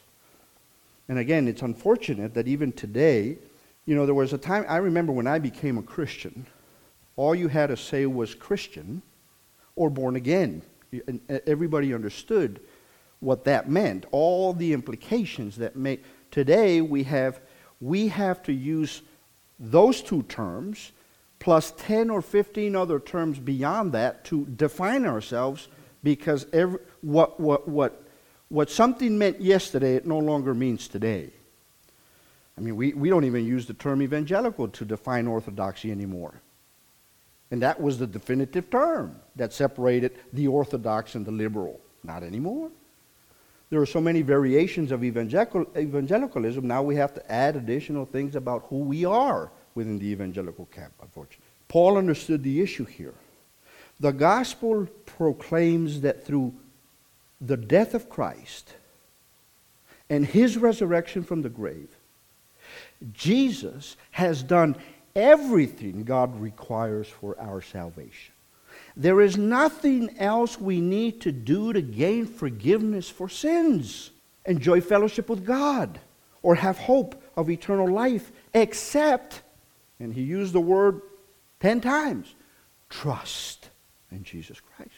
And 1.09 1.19
again, 1.19 1.49
it's 1.49 1.63
unfortunate 1.63 2.35
that 2.35 2.49
even 2.49 2.73
today, 2.73 3.37
you 3.85 3.95
know, 3.95 4.07
there 4.07 4.15
was 4.15 4.33
a 4.33 4.39
time, 4.39 4.65
I 4.69 4.79
remember 4.79 5.13
when 5.13 5.27
I 5.27 5.39
became 5.39 5.77
a 5.77 5.83
Christian, 5.83 6.47
all 7.17 7.35
you 7.35 7.49
had 7.49 7.69
to 7.69 7.77
say 7.77 8.07
was 8.07 8.35
Christian 8.35 9.03
or 9.75 9.91
born 9.91 10.17
again. 10.17 10.63
And 11.07 11.21
uh, 11.29 11.39
everybody 11.47 11.93
understood 11.93 12.61
what 13.21 13.45
that 13.45 13.69
meant, 13.69 14.07
all 14.13 14.53
the 14.53 14.73
implications 14.73 15.57
that 15.57 15.77
make. 15.77 16.05
Today, 16.31 16.81
we 16.81 17.03
have, 17.05 17.41
we 17.81 18.09
have 18.09 18.43
to 18.45 18.53
use 18.53 19.03
those 19.59 20.03
two 20.03 20.23
terms 20.25 20.93
plus 21.39 21.73
10 21.79 22.11
or 22.11 22.23
15 22.23 22.77
other 22.77 23.01
terms 23.01 23.39
beyond 23.39 23.93
that 23.93 24.25
to 24.27 24.47
define 24.47 25.05
ourselves 25.05 25.69
because 26.03 26.47
every, 26.53 26.79
what, 27.01 27.41
what, 27.41 27.67
what 27.69 28.07
what 28.49 28.71
something 28.71 29.19
meant 29.19 29.41
yesterday, 29.41 29.97
it 29.97 30.07
no 30.07 30.19
longer 30.19 30.55
means 30.55 30.89
today. 30.89 31.31
I 32.57 32.61
mean, 32.61 32.77
we, 32.77 32.93
we 32.95 33.11
don't 33.11 33.25
even 33.25 33.45
use 33.45 33.67
the 33.67 33.75
term 33.75 34.01
evangelical 34.03 34.69
to 34.69 34.85
define 34.85 35.27
orthodoxy 35.27 35.91
anymore. 35.91 36.41
And 37.51 37.63
that 37.63 37.81
was 37.81 37.99
the 37.99 38.07
definitive 38.07 38.71
term 38.71 39.17
that 39.37 39.53
separated 39.53 40.19
the 40.33 40.49
orthodox 40.49 41.15
and 41.15 41.25
the 41.25 41.31
liberal. 41.31 41.81
Not 42.03 42.23
anymore. 42.23 42.71
There 43.71 43.81
are 43.81 43.87
so 43.87 44.01
many 44.01 44.23
variations 44.23 44.93
of 44.93 45.03
evangelical, 45.03 45.67
evangelicalism, 45.77 46.67
now 46.67 46.83
we 46.83 46.97
have 46.97 47.15
to 47.15 47.33
add 47.33 47.57
additional 47.57 48.07
things 48.07 48.37
about 48.37 48.67
who 48.69 48.79
we 48.79 49.05
are 49.05 49.51
within 49.75 49.99
the 49.99 50.07
evangelical 50.07 50.67
camp, 50.67 50.93
unfortunately. 51.03 51.45
Paul 51.69 51.99
understood 51.99 52.43
the 52.43 52.61
issue 52.61 52.85
here. 52.85 53.15
The 53.99 54.13
gospel 54.13 54.87
proclaims 55.05 56.03
that 56.03 56.25
through 56.25 56.55
the 57.41 57.57
death 57.57 57.95
of 57.95 58.09
Christ 58.09 58.75
and 60.09 60.25
his 60.25 60.57
resurrection 60.57 61.25
from 61.25 61.43
the 61.43 61.49
grave, 61.49 61.89
Jesus 63.13 63.97
has 64.13 64.43
done 64.43 64.77
everything 65.17 66.05
God 66.05 66.39
requires 66.39 67.09
for 67.09 67.37
our 67.41 67.61
salvation. 67.61 68.35
There 68.95 69.21
is 69.21 69.37
nothing 69.37 70.17
else 70.19 70.61
we 70.61 70.81
need 70.81 71.23
to 71.23 71.33
do 71.33 71.73
to 71.73 71.81
gain 71.81 72.27
forgiveness 72.27 73.09
for 73.09 73.29
sins, 73.29 74.11
enjoy 74.45 74.81
fellowship 74.81 75.29
with 75.29 75.45
God, 75.45 75.99
or 76.43 76.55
have 76.55 76.79
hope 76.79 77.21
of 77.37 77.51
eternal 77.51 77.91
life, 77.91 78.31
except, 78.55 79.43
and 79.99 80.13
he 80.13 80.23
used 80.23 80.53
the 80.53 80.61
word 80.61 81.01
10 81.61 81.81
times, 81.81 82.35
trust 82.89 83.71
in 84.13 84.23
Jesus 84.23 84.61
Christ. 84.61 84.93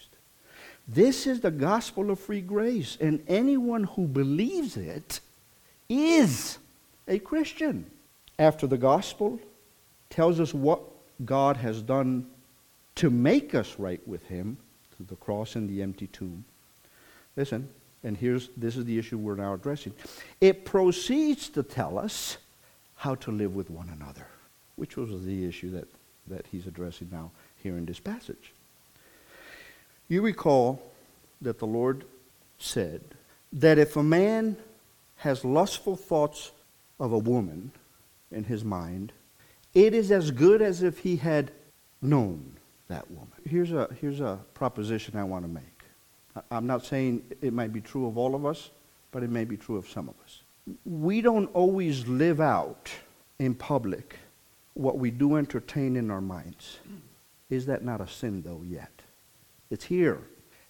This 0.87 1.27
is 1.27 1.41
the 1.41 1.51
gospel 1.51 2.11
of 2.11 2.19
free 2.19 2.41
grace, 2.41 2.99
and 3.01 3.23
anyone 3.29 3.85
who 3.85 4.07
believes 4.07 4.77
it 4.77 5.21
is 5.89 6.59
a 7.07 7.19
Christian. 7.19 7.91
After 8.39 8.67
the 8.67 8.79
gospel 8.79 9.41
tells 10.11 10.41
us 10.41 10.55
what 10.55 10.81
God 11.25 11.57
has 11.57 11.83
done 11.83 12.27
to 12.97 13.11
make 13.11 13.55
us 13.55 13.77
right 13.79 14.01
with 14.07 14.27
Him 14.27 14.57
through 14.97 15.07
the 15.07 15.17
cross 15.17 15.55
and 15.55 15.69
the 15.69 15.83
empty 15.83 16.09
tomb. 16.09 16.45
Listen, 17.37 17.69
and 18.03 18.17
here's 18.17 18.49
this 18.57 18.77
is 18.77 18.85
the 18.85 18.99
issue 18.99 19.19
we're 19.19 19.37
now 19.37 19.55
addressing. 19.55 19.93
It 20.41 20.65
proceeds 20.65 21.49
to 21.51 21.63
tell 21.63 21.99
us 21.99 22.39
how 22.97 23.15
to 23.17 23.31
live 23.31 23.55
with 23.55 23.71
one 23.71 23.89
another, 23.89 24.27
which 24.77 24.97
was 24.97 25.25
the 25.25 25.47
issue 25.47 25.71
that, 25.71 25.89
that 26.27 26.47
he's 26.51 26.67
addressing 26.67 27.09
now 27.13 27.31
here 27.63 27.77
in 27.77 27.87
this 27.87 28.01
passage. 28.01 28.53
You 30.09 30.23
recall 30.23 30.83
that 31.41 31.59
the 31.59 31.67
Lord 31.67 32.05
said 32.59 33.03
that 33.53 33.79
if 33.79 33.97
a 33.97 34.03
man 34.03 34.57
has 35.19 35.45
lustful 35.45 35.97
thoughts 35.97 36.51
of 36.99 37.13
a 37.13 37.19
woman 37.19 37.71
in 38.33 38.45
his 38.45 38.65
mind, 38.65 39.13
it 39.75 39.95
is 39.95 40.11
as 40.11 40.31
good 40.31 40.63
as 40.63 40.83
if 40.83 40.99
he 40.99 41.17
had 41.17 41.51
known 42.01 42.57
that 42.89 43.11
woman. 43.11 43.29
Here's 43.45 43.73
a, 43.73 43.89
here's 44.01 44.21
a 44.21 44.39
proposition 44.55 45.17
I 45.17 45.25
want 45.25 45.45
to 45.45 45.49
make. 45.49 45.65
I'm 46.51 46.67
not 46.67 46.85
saying 46.85 47.23
it 47.43 47.53
might 47.53 47.73
be 47.73 47.81
true 47.81 48.07
of 48.07 48.17
all 48.17 48.35
of 48.35 48.47
us, 48.47 48.71
but 49.11 49.23
it 49.23 49.31
may 49.31 49.45
be 49.45 49.57
true 49.57 49.77
of 49.77 49.89
some 49.89 50.09
of 50.09 50.15
us. 50.25 50.43
We 50.85 51.21
don't 51.21 51.51
always 51.55 52.07
live 52.07 52.41
out 52.41 52.91
in 53.39 53.55
public 53.55 54.17
what 54.75 54.99
we 54.99 55.11
do 55.11 55.37
entertain 55.37 55.97
in 55.97 56.11
our 56.11 56.21
minds. 56.21 56.79
Is 57.51 57.67
that 57.67 57.83
not 57.85 58.01
a 58.01 58.07
sin, 58.07 58.43
though, 58.43 58.63
yet? 58.67 58.91
It's 59.71 59.85
here. 59.85 60.21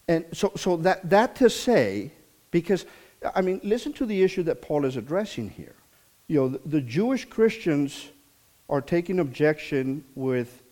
And 0.07 0.25
so, 0.33 0.53
so 0.57 0.77
that, 0.79 1.11
that 1.11 1.35
to 1.37 1.51
say, 1.51 2.13
because, 2.51 2.87
I 3.35 3.43
mean, 3.43 3.61
listen 3.63 3.93
to 3.95 4.07
the 4.07 4.23
issue 4.23 4.43
that 4.45 4.63
Paul 4.63 4.85
is 4.85 4.97
addressing 4.97 5.51
here. 5.51 5.75
You 6.29 6.41
know, 6.41 6.49
the, 6.49 6.61
the 6.65 6.81
Jewish 6.81 7.25
Christians 7.25 8.09
are 8.69 8.81
taking 8.81 9.19
objection 9.21 10.05
with 10.15 10.63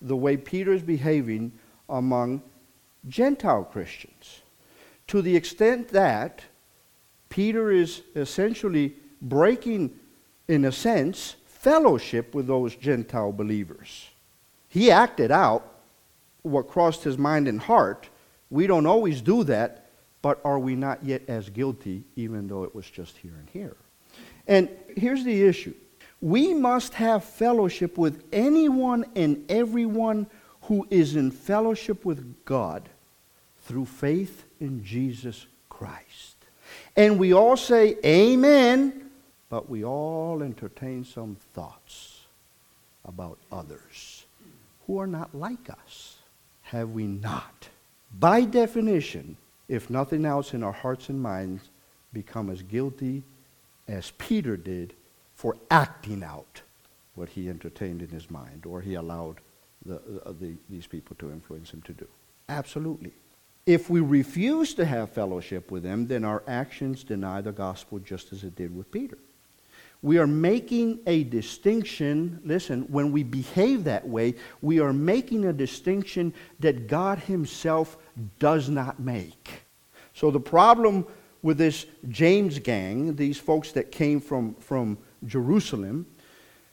the 0.00 0.16
way 0.16 0.36
Peter 0.36 0.72
is 0.72 0.82
behaving 0.82 1.52
among 1.88 2.42
Gentile 3.08 3.64
Christians. 3.64 4.42
To 5.08 5.22
the 5.22 5.34
extent 5.34 5.88
that 5.88 6.42
Peter 7.28 7.70
is 7.70 8.02
essentially 8.14 8.94
breaking, 9.20 9.98
in 10.48 10.64
a 10.66 10.72
sense, 10.72 11.36
fellowship 11.46 12.34
with 12.34 12.46
those 12.46 12.74
Gentile 12.76 13.32
believers. 13.32 14.08
He 14.68 14.90
acted 14.90 15.30
out 15.30 15.80
what 16.42 16.68
crossed 16.68 17.04
his 17.04 17.16
mind 17.16 17.48
and 17.48 17.60
heart. 17.60 18.08
We 18.50 18.66
don't 18.66 18.86
always 18.86 19.22
do 19.22 19.44
that, 19.44 19.86
but 20.22 20.40
are 20.44 20.58
we 20.58 20.74
not 20.74 21.04
yet 21.04 21.22
as 21.28 21.48
guilty, 21.48 22.04
even 22.16 22.48
though 22.48 22.64
it 22.64 22.74
was 22.74 22.90
just 22.90 23.16
here 23.16 23.34
and 23.38 23.48
here? 23.50 23.76
And 24.46 24.68
here's 24.96 25.24
the 25.24 25.44
issue 25.44 25.74
we 26.22 26.54
must 26.54 26.94
have 26.94 27.24
fellowship 27.24 27.98
with 27.98 28.22
anyone 28.32 29.04
and 29.16 29.44
everyone 29.50 30.28
who 30.62 30.86
is 30.88 31.16
in 31.16 31.32
fellowship 31.32 32.04
with 32.04 32.44
God 32.44 32.88
through 33.62 33.86
faith 33.86 34.44
in 34.60 34.84
Jesus 34.84 35.46
Christ. 35.68 36.36
And 36.96 37.18
we 37.18 37.32
all 37.32 37.56
say, 37.56 37.96
Amen, 38.04 39.10
but 39.50 39.68
we 39.68 39.84
all 39.84 40.42
entertain 40.44 41.04
some 41.04 41.36
thoughts 41.54 42.20
about 43.04 43.38
others 43.50 44.24
who 44.86 45.00
are 45.00 45.08
not 45.08 45.34
like 45.34 45.68
us. 45.68 46.18
Have 46.62 46.90
we 46.90 47.04
not? 47.04 47.68
By 48.18 48.42
definition, 48.42 49.36
if 49.68 49.90
nothing 49.90 50.24
else 50.24 50.54
in 50.54 50.62
our 50.62 50.72
hearts 50.72 51.08
and 51.08 51.20
minds, 51.20 51.68
become 52.12 52.48
as 52.48 52.62
guilty 52.62 53.24
as 53.88 54.12
Peter 54.18 54.56
did 54.56 54.94
for 55.42 55.56
acting 55.72 56.22
out 56.22 56.62
what 57.16 57.28
he 57.28 57.48
entertained 57.48 58.00
in 58.00 58.08
his 58.08 58.30
mind 58.30 58.64
or 58.64 58.80
he 58.80 58.94
allowed 58.94 59.40
the, 59.84 59.96
uh, 60.24 60.32
the, 60.38 60.54
these 60.70 60.86
people 60.86 61.16
to 61.18 61.32
influence 61.32 61.72
him 61.72 61.82
to 61.82 61.92
do. 61.92 62.06
Absolutely. 62.48 63.10
If 63.66 63.90
we 63.90 63.98
refuse 63.98 64.72
to 64.74 64.84
have 64.84 65.10
fellowship 65.10 65.72
with 65.72 65.82
them, 65.82 66.06
then 66.06 66.24
our 66.24 66.44
actions 66.46 67.02
deny 67.02 67.40
the 67.40 67.50
gospel 67.50 67.98
just 67.98 68.32
as 68.32 68.44
it 68.44 68.54
did 68.54 68.72
with 68.72 68.92
Peter. 68.92 69.18
We 70.00 70.18
are 70.18 70.28
making 70.28 71.00
a 71.08 71.24
distinction. 71.24 72.40
Listen, 72.44 72.82
when 72.82 73.10
we 73.10 73.24
behave 73.24 73.82
that 73.82 74.06
way, 74.06 74.36
we 74.60 74.78
are 74.78 74.92
making 74.92 75.46
a 75.46 75.52
distinction 75.52 76.34
that 76.60 76.86
God 76.86 77.18
Himself 77.18 77.96
does 78.38 78.68
not 78.68 79.00
make. 79.00 79.64
So 80.14 80.30
the 80.30 80.38
problem 80.38 81.04
with 81.42 81.58
this 81.58 81.86
James 82.10 82.60
gang, 82.60 83.16
these 83.16 83.38
folks 83.38 83.72
that 83.72 83.90
came 83.90 84.20
from, 84.20 84.54
from 84.54 84.98
Jerusalem, 85.26 86.06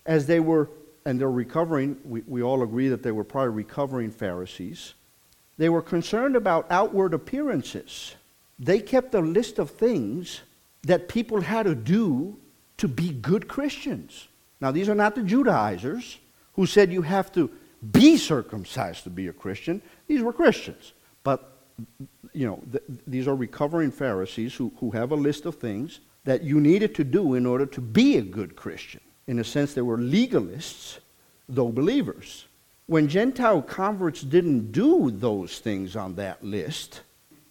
as 0.06 0.26
they 0.26 0.40
were, 0.40 0.70
and 1.06 1.20
they're 1.20 1.32
recovering, 1.32 1.98
we, 2.04 2.22
we 2.28 2.42
all 2.42 2.64
agree 2.64 2.90
that 2.90 3.04
they 3.04 3.12
were 3.12 3.24
probably 3.24 3.54
recovering 3.54 4.12
Pharisees. 4.12 4.94
They 5.58 5.70
were 5.70 5.82
concerned 5.82 6.36
about 6.36 6.68
outward 6.70 7.14
appearances. 7.14 8.16
They 8.58 8.80
kept 8.80 9.14
a 9.14 9.20
list 9.20 9.60
of 9.60 9.72
things 9.72 10.42
that 10.84 11.10
people 11.10 11.42
had 11.42 11.64
to 11.64 11.76
do 11.76 12.38
to 12.78 12.88
be 12.88 13.12
good 13.12 13.48
Christians. 13.48 14.28
Now, 14.62 14.72
these 14.72 14.90
are 14.90 14.96
not 14.96 15.16
the 15.16 15.24
Judaizers 15.24 16.18
who 16.54 16.66
said 16.66 16.92
you 16.92 17.02
have 17.02 17.32
to 17.34 17.50
be 17.92 18.18
circumcised 18.18 19.04
to 19.04 19.10
be 19.10 19.28
a 19.28 19.34
Christian. 19.34 19.82
These 20.08 20.22
were 20.22 20.34
Christians. 20.34 20.94
But, 21.24 21.58
you 22.34 22.48
know, 22.48 22.62
th- 22.72 22.84
these 23.08 23.28
are 23.28 23.36
recovering 23.36 23.92
Pharisees 23.92 24.56
who, 24.56 24.72
who 24.80 24.92
have 24.92 25.12
a 25.12 25.16
list 25.16 25.46
of 25.46 25.56
things 25.56 26.00
that 26.30 26.44
you 26.44 26.62
needed 26.62 26.94
to 26.94 27.04
do 27.04 27.34
in 27.34 27.48
order 27.48 27.66
to 27.66 27.82
be 27.82 28.18
a 28.18 28.22
good 28.22 28.56
Christian. 28.56 29.02
In 29.26 29.40
a 29.40 29.44
sense, 29.44 29.74
they 29.74 29.82
were 29.82 29.98
legalists, 29.98 31.00
though 31.48 31.72
believers. 31.72 32.46
When 32.86 33.08
Gentile 33.08 33.64
converts 33.64 34.22
didn't 34.22 34.72
do 34.72 35.10
those 35.10 35.58
things 35.58 35.96
on 35.96 36.14
that 36.18 36.44
list, 36.44 37.02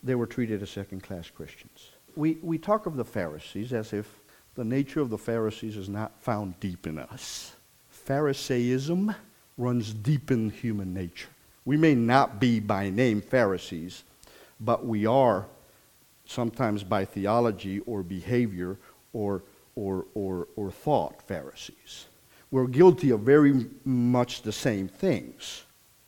they 0.05 0.14
were 0.14 0.29
treated 0.29 0.62
as 0.62 0.71
second 0.71 1.03
class 1.03 1.29
Christians. 1.29 1.88
We, 2.14 2.38
we 2.41 2.57
talk 2.57 2.87
of 2.87 2.95
the 2.95 3.05
Pharisees 3.05 3.73
as 3.73 3.93
if 3.93 4.07
the 4.55 4.64
nature 4.64 5.01
of 5.01 5.11
the 5.11 5.19
Pharisees 5.19 5.77
is 5.77 5.88
not 5.88 6.12
found 6.23 6.61
deep 6.61 6.87
in 6.87 7.01
us. 7.01 7.57
Pharisaism 7.91 9.12
runs 9.57 9.93
deep 9.93 10.31
in 10.31 10.51
human 10.51 10.95
nature. 10.95 11.31
We 11.64 11.77
may 11.77 11.97
not 11.97 12.38
be 12.38 12.61
by 12.61 12.91
name 12.91 13.23
Pharisees, 13.23 14.05
but 14.61 14.87
we 14.87 15.05
are 15.05 15.47
sometimes 16.29 16.85
by 16.85 17.05
theology 17.05 17.81
or 17.81 18.03
behavior 18.03 18.77
or, 19.12 19.43
or, 19.75 20.05
or, 20.14 20.47
or 20.57 20.71
thought 20.71 21.23
Pharisees. 21.23 22.07
We're 22.51 22.67
guilty 22.67 23.11
of 23.11 23.21
very 23.21 23.67
much 23.85 24.43
the 24.43 24.53
same 24.53 24.88
things. 24.88 25.64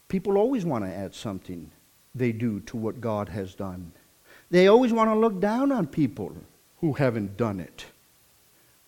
People 0.08 0.36
always 0.36 0.64
want 0.64 0.84
to 0.84 0.90
add 0.90 1.14
something 1.14 1.70
they 2.14 2.32
do 2.32 2.60
to 2.60 2.76
what 2.76 3.00
God 3.00 3.30
has 3.30 3.54
done. 3.54 3.92
They 4.50 4.66
always 4.66 4.92
want 4.92 5.10
to 5.10 5.18
look 5.18 5.40
down 5.40 5.72
on 5.72 5.86
people 5.86 6.36
who 6.80 6.92
haven't 6.92 7.36
done 7.36 7.58
it, 7.58 7.86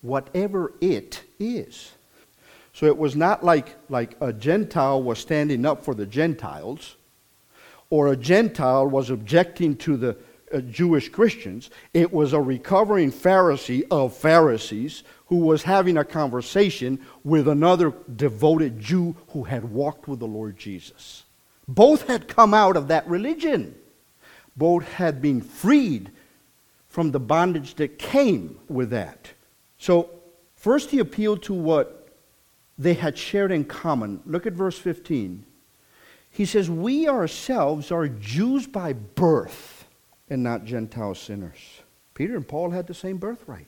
whatever 0.01 0.73
it 0.81 1.23
is. 1.39 1.93
So 2.73 2.85
it 2.85 2.97
was 2.97 3.15
not 3.15 3.43
like, 3.43 3.75
like 3.89 4.15
a 4.21 4.33
Gentile 4.33 5.01
was 5.01 5.19
standing 5.19 5.65
up 5.65 5.83
for 5.83 5.95
the 5.95 6.05
Gentiles, 6.05 6.95
or 7.89 8.07
a 8.07 8.17
Gentile 8.17 8.87
was 8.87 9.09
objecting 9.09 9.75
to 9.77 9.97
the 9.97 10.17
Uh, 10.53 10.59
Jewish 10.59 11.09
Christians. 11.09 11.71
It 11.95 12.13
was 12.13 12.31
a 12.31 12.39
recovering 12.39 13.11
Pharisee 13.11 13.87
of 13.89 14.15
Pharisees 14.15 15.03
who 15.25 15.37
was 15.37 15.63
having 15.63 15.97
a 15.97 16.05
conversation 16.05 16.99
with 17.23 17.47
another 17.47 17.91
devoted 18.15 18.79
Jew 18.79 19.15
who 19.29 19.45
had 19.45 19.71
walked 19.71 20.07
with 20.07 20.19
the 20.19 20.27
Lord 20.27 20.55
Jesus. 20.57 21.23
Both 21.67 22.07
had 22.07 22.27
come 22.27 22.53
out 22.53 22.77
of 22.77 22.89
that 22.89 23.07
religion. 23.07 23.73
Both 24.55 24.87
had 24.87 25.23
been 25.23 25.41
freed 25.41 26.11
from 26.87 27.09
the 27.09 27.19
bondage 27.19 27.73
that 27.75 27.97
came 27.97 28.59
with 28.69 28.91
that. 28.91 29.31
So, 29.79 30.11
first 30.55 30.91
he 30.91 30.99
appealed 30.99 31.41
to 31.43 31.53
what 31.55 32.09
they 32.77 32.93
had 32.93 33.17
shared 33.17 33.51
in 33.51 33.65
common. 33.65 34.21
Look 34.27 34.45
at 34.45 34.53
verse 34.53 34.77
15. 34.77 35.45
He 36.29 36.45
says, 36.45 36.69
We 36.69 37.07
ourselves 37.07 37.91
are 37.91 38.07
Jews 38.07 38.67
by 38.67 38.93
birth 38.93 39.72
and 40.33 40.43
not 40.43 40.65
Gentile 40.65 41.15
sinners. 41.15 41.81
Peter 42.15 42.35
and 42.35 42.47
Paul 42.47 42.71
had 42.71 42.87
the 42.87 42.93
same 42.93 43.17
birthright. 43.17 43.67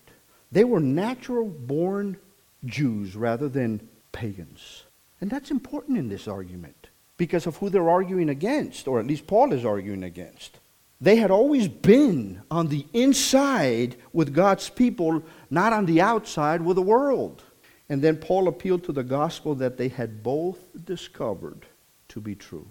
They 0.51 0.63
were 0.63 0.79
natural 0.79 1.47
born 1.47 2.17
Jews 2.65 3.15
rather 3.15 3.47
than 3.47 3.87
pagans. 4.11 4.83
And 5.21 5.29
that's 5.29 5.51
important 5.51 5.97
in 5.97 6.09
this 6.09 6.27
argument 6.27 6.89
because 7.17 7.45
of 7.45 7.55
who 7.57 7.69
they're 7.69 7.89
arguing 7.89 8.29
against, 8.29 8.87
or 8.87 8.99
at 8.99 9.07
least 9.07 9.27
Paul 9.27 9.53
is 9.53 9.63
arguing 9.63 10.03
against. 10.03 10.59
They 10.99 11.17
had 11.17 11.31
always 11.31 11.67
been 11.67 12.41
on 12.49 12.67
the 12.67 12.85
inside 12.93 13.95
with 14.11 14.33
God's 14.33 14.69
people, 14.69 15.23
not 15.49 15.71
on 15.71 15.85
the 15.85 16.01
outside 16.01 16.61
with 16.61 16.75
the 16.75 16.81
world. 16.81 17.43
And 17.89 18.01
then 18.01 18.17
Paul 18.17 18.47
appealed 18.47 18.83
to 18.85 18.91
the 18.91 19.03
gospel 19.03 19.55
that 19.55 19.77
they 19.77 19.89
had 19.89 20.23
both 20.23 20.57
discovered 20.85 21.67
to 22.09 22.19
be 22.19 22.33
true. 22.33 22.67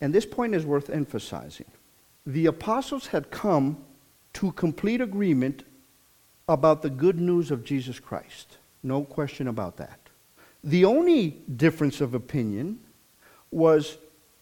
And 0.00 0.14
this 0.14 0.26
point 0.26 0.54
is 0.54 0.66
worth 0.66 0.90
emphasizing 0.90 1.70
the 2.26 2.46
apostles 2.46 3.08
had 3.08 3.30
come 3.30 3.78
to 4.34 4.52
complete 4.52 5.00
agreement 5.00 5.64
about 6.48 6.82
the 6.82 6.90
good 6.90 7.18
news 7.18 7.50
of 7.50 7.64
Jesus 7.64 7.98
Christ. 7.98 8.58
No 8.82 9.04
question 9.04 9.48
about 9.48 9.76
that. 9.76 9.98
The 10.62 10.84
only 10.84 11.30
difference 11.56 12.00
of 12.00 12.14
opinion 12.14 12.80
was 13.50 13.98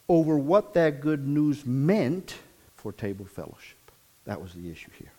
over 0.09 0.39
what 0.39 0.75
that 0.75 1.01
good 1.01 1.27
news 1.27 1.65
meant 1.65 2.37
for 2.77 2.93
table 2.93 3.27
fellowship. 3.27 3.77
That 4.25 4.41
was 4.41 4.53
the 4.53 4.71
issue 4.71 4.91
here. 4.99 5.13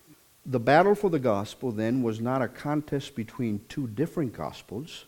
The 0.46 0.60
battle 0.60 0.96
for 0.96 1.10
the 1.10 1.20
gospel 1.20 1.72
then 1.72 2.02
was 2.02 2.20
not 2.20 2.42
a 2.42 2.48
contest 2.48 3.16
between 3.16 3.62
two 3.70 3.88
different 3.88 4.34
gospels, 4.34 5.06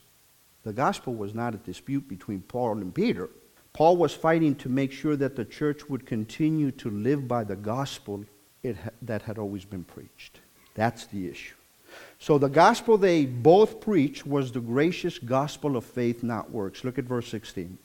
The 0.63 0.73
gospel 0.73 1.15
was 1.15 1.33
not 1.33 1.55
a 1.55 1.57
dispute 1.57 2.07
between 2.07 2.41
Paul 2.41 2.77
and 2.77 2.93
Peter. 2.93 3.29
Paul 3.73 3.97
was 3.97 4.13
fighting 4.13 4.55
to 4.55 4.69
make 4.69 4.91
sure 4.91 5.15
that 5.15 5.35
the 5.35 5.45
church 5.45 5.89
would 5.89 6.05
continue 6.05 6.71
to 6.71 6.89
live 6.89 7.27
by 7.27 7.43
the 7.43 7.55
gospel 7.55 8.25
ha- 8.65 8.89
that 9.01 9.21
had 9.21 9.37
always 9.37 9.65
been 9.65 9.83
preached. 9.83 10.39
That's 10.75 11.05
the 11.05 11.27
issue. 11.27 11.55
So 12.19 12.37
the 12.37 12.49
gospel 12.49 12.97
they 12.97 13.25
both 13.25 13.81
preached 13.81 14.25
was 14.25 14.51
the 14.51 14.59
gracious 14.59 15.19
gospel 15.19 15.75
of 15.75 15.85
faith, 15.85 16.23
not 16.23 16.51
works. 16.51 16.83
Look 16.83 16.97
at 16.97 17.05
verse 17.05 17.27
16. 17.27 17.77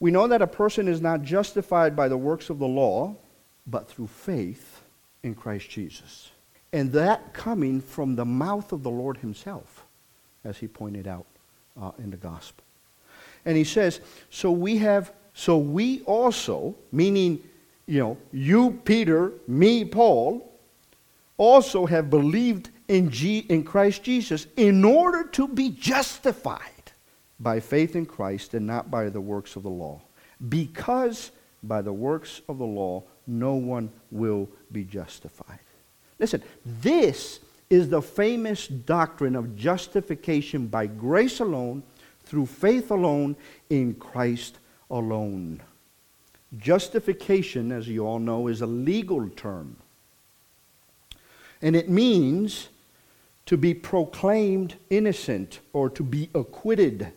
We 0.00 0.10
know 0.10 0.26
that 0.26 0.42
a 0.42 0.46
person 0.46 0.88
is 0.88 1.00
not 1.00 1.22
justified 1.22 1.94
by 1.96 2.08
the 2.08 2.16
works 2.16 2.50
of 2.50 2.58
the 2.58 2.66
law, 2.66 3.14
but 3.66 3.88
through 3.88 4.08
faith 4.08 4.82
in 5.22 5.34
Christ 5.34 5.70
Jesus. 5.70 6.30
And 6.72 6.92
that 6.92 7.32
coming 7.32 7.80
from 7.80 8.16
the 8.16 8.24
mouth 8.24 8.72
of 8.72 8.82
the 8.82 8.90
Lord 8.90 9.18
himself, 9.18 9.86
as 10.44 10.58
he 10.58 10.66
pointed 10.66 11.06
out 11.06 11.26
uh, 11.80 11.92
in 11.98 12.10
the 12.10 12.16
gospel. 12.16 12.64
And 13.44 13.56
he 13.56 13.64
says, 13.64 14.00
so 14.30 14.50
we 14.50 14.78
have, 14.78 15.12
so 15.34 15.58
we 15.58 16.02
also, 16.02 16.76
meaning, 16.92 17.42
you 17.86 17.98
know, 17.98 18.16
you, 18.32 18.80
Peter, 18.84 19.32
me, 19.48 19.84
Paul, 19.84 20.52
also 21.36 21.84
have 21.86 22.08
believed 22.08 22.70
in, 22.86 23.10
G, 23.10 23.38
in 23.48 23.64
Christ 23.64 24.04
Jesus 24.04 24.46
in 24.56 24.84
order 24.84 25.24
to 25.32 25.48
be 25.48 25.70
justified 25.70 26.60
by 27.40 27.58
faith 27.58 27.96
in 27.96 28.06
Christ 28.06 28.54
and 28.54 28.64
not 28.66 28.90
by 28.90 29.08
the 29.08 29.20
works 29.20 29.56
of 29.56 29.64
the 29.64 29.70
law. 29.70 30.00
Because 30.48 31.32
by 31.64 31.82
the 31.82 31.92
works 31.92 32.40
of 32.48 32.58
the 32.58 32.64
law, 32.64 33.02
no 33.26 33.54
one 33.54 33.90
will 34.12 34.48
be 34.70 34.84
justified. 34.84 35.58
Listen, 36.20 36.42
this 36.64 37.40
is 37.70 37.88
the 37.88 38.02
famous 38.02 38.68
doctrine 38.68 39.34
of 39.34 39.56
justification 39.56 40.68
by 40.68 40.86
grace 40.86 41.40
alone, 41.40 41.82
through 42.22 42.46
faith 42.46 42.92
alone, 42.92 43.34
in 43.68 43.94
Christ 43.94 44.58
alone. 44.94 45.60
Justification, 46.56 47.72
as 47.72 47.88
you 47.88 48.06
all 48.06 48.20
know, 48.20 48.46
is 48.46 48.62
a 48.62 48.66
legal 48.66 49.28
term. 49.30 49.76
And 51.60 51.74
it 51.74 51.90
means 51.90 52.68
to 53.46 53.56
be 53.56 53.74
proclaimed 53.74 54.76
innocent 54.88 55.58
or 55.72 55.90
to 55.90 56.02
be 56.02 56.30
acquitted, 56.34 57.12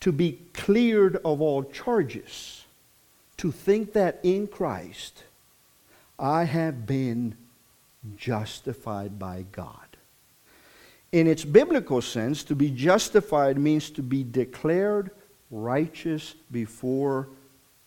to 0.00 0.12
be 0.12 0.38
cleared 0.52 1.16
of 1.24 1.40
all 1.40 1.64
charges, 1.64 2.64
to 3.38 3.50
think 3.50 3.94
that 3.94 4.20
in 4.22 4.46
Christ 4.46 5.24
I 6.18 6.44
have 6.44 6.86
been 6.86 7.36
justified 8.16 9.18
by 9.18 9.46
God. 9.50 9.78
In 11.10 11.26
its 11.26 11.44
biblical 11.44 12.02
sense, 12.02 12.44
to 12.44 12.54
be 12.54 12.70
justified 12.70 13.56
means 13.56 13.88
to 13.90 14.02
be 14.02 14.22
declared 14.24 15.10
righteous 15.54 16.34
before 16.50 17.28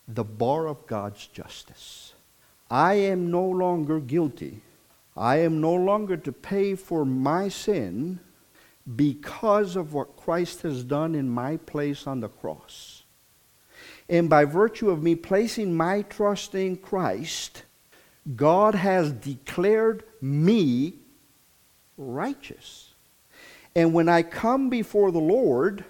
the 0.07 0.23
bar 0.23 0.67
of 0.67 0.87
God's 0.87 1.27
justice. 1.27 2.13
I 2.71 2.95
am 2.95 3.29
no 3.29 3.43
longer 3.43 3.99
guilty 3.99 4.61
I 5.17 5.37
am 5.37 5.59
no 5.59 5.73
longer 5.73 6.15
to 6.15 6.31
pay 6.31 6.75
for 6.75 7.03
my 7.03 7.49
sin 7.49 8.19
because 8.95 9.75
of 9.75 9.93
what 9.93 10.15
Christ 10.15 10.61
has 10.61 10.83
done 10.83 11.15
in 11.15 11.27
my 11.27 11.57
place 11.57 12.05
on 12.05 12.19
the 12.19 12.29
cross. 12.29 13.03
And 14.07 14.29
by 14.29 14.45
virtue 14.45 14.91
of 14.91 15.01
me 15.01 15.15
placing 15.15 15.75
my 15.75 16.03
trust 16.03 16.53
in 16.53 16.77
Christ, 16.77 17.63
God 18.35 18.75
has 18.75 19.11
declared 19.11 20.03
me 20.21 20.93
righteous. 21.97 22.93
And 23.75 23.93
when 23.93 24.07
I 24.07 24.21
come 24.21 24.69
before 24.69 25.11
the 25.11 25.19
Lord, 25.19 25.83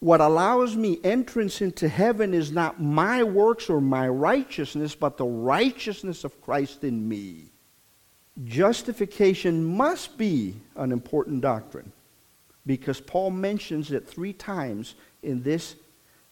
what 0.00 0.20
allows 0.20 0.76
me 0.76 0.98
entrance 1.02 1.60
into 1.60 1.88
heaven 1.88 2.34
is 2.34 2.52
not 2.52 2.80
my 2.80 3.22
works 3.22 3.70
or 3.70 3.80
my 3.80 4.08
righteousness, 4.08 4.94
but 4.94 5.16
the 5.16 5.24
righteousness 5.24 6.24
of 6.24 6.40
Christ 6.42 6.84
in 6.84 7.08
me 7.08 7.50
justification 8.44 9.64
must 9.64 10.18
be 10.18 10.54
an 10.76 10.92
important 10.92 11.40
doctrine 11.40 11.90
because 12.66 13.00
Paul 13.00 13.30
mentions 13.30 13.92
it 13.92 14.08
three 14.08 14.32
times 14.32 14.94
in 15.22 15.42
this, 15.42 15.76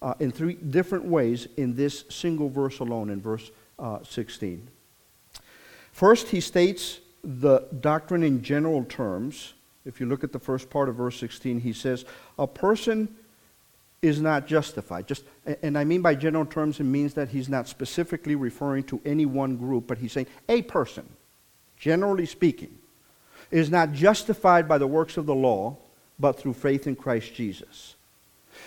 uh, 0.02 0.14
in 0.20 0.30
three 0.30 0.54
different 0.54 1.04
ways 1.04 1.48
in 1.56 1.74
this 1.74 2.04
single 2.10 2.48
verse 2.48 2.80
alone, 2.80 3.10
in 3.10 3.20
verse 3.20 3.50
uh, 3.78 4.00
16. 4.02 4.68
First, 5.92 6.28
he 6.28 6.40
states 6.40 7.00
the 7.22 7.60
doctrine 7.80 8.22
in 8.22 8.42
general 8.42 8.84
terms. 8.84 9.54
If 9.84 10.00
you 10.00 10.06
look 10.06 10.24
at 10.24 10.32
the 10.32 10.40
first 10.40 10.68
part 10.68 10.88
of 10.88 10.96
verse 10.96 11.18
16, 11.18 11.60
he 11.60 11.72
says, 11.72 12.04
A 12.38 12.46
person 12.46 13.14
is 14.04 14.20
not 14.20 14.46
justified. 14.46 15.08
Just, 15.08 15.24
and 15.62 15.76
I 15.76 15.84
mean 15.84 16.02
by 16.02 16.14
general 16.14 16.46
terms, 16.46 16.78
it 16.78 16.84
means 16.84 17.14
that 17.14 17.30
he's 17.30 17.48
not 17.48 17.66
specifically 17.66 18.34
referring 18.36 18.84
to 18.84 19.00
any 19.04 19.26
one 19.26 19.56
group, 19.56 19.86
but 19.86 19.98
he's 19.98 20.12
saying 20.12 20.28
a 20.48 20.62
person 20.62 21.08
generally 21.84 22.24
speaking, 22.24 22.78
is 23.50 23.70
not 23.70 23.92
justified 23.92 24.66
by 24.66 24.78
the 24.78 24.86
works 24.86 25.18
of 25.18 25.26
the 25.26 25.34
law, 25.34 25.76
but 26.18 26.38
through 26.38 26.54
faith 26.54 26.86
in 26.86 26.96
Christ 26.96 27.34
Jesus. 27.34 27.94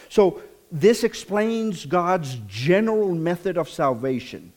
So, 0.10 0.42
this 0.72 1.04
explains 1.04 1.86
God's 1.86 2.38
general 2.48 3.16
method 3.16 3.58
of 3.58 3.70
salvation. 3.70 4.52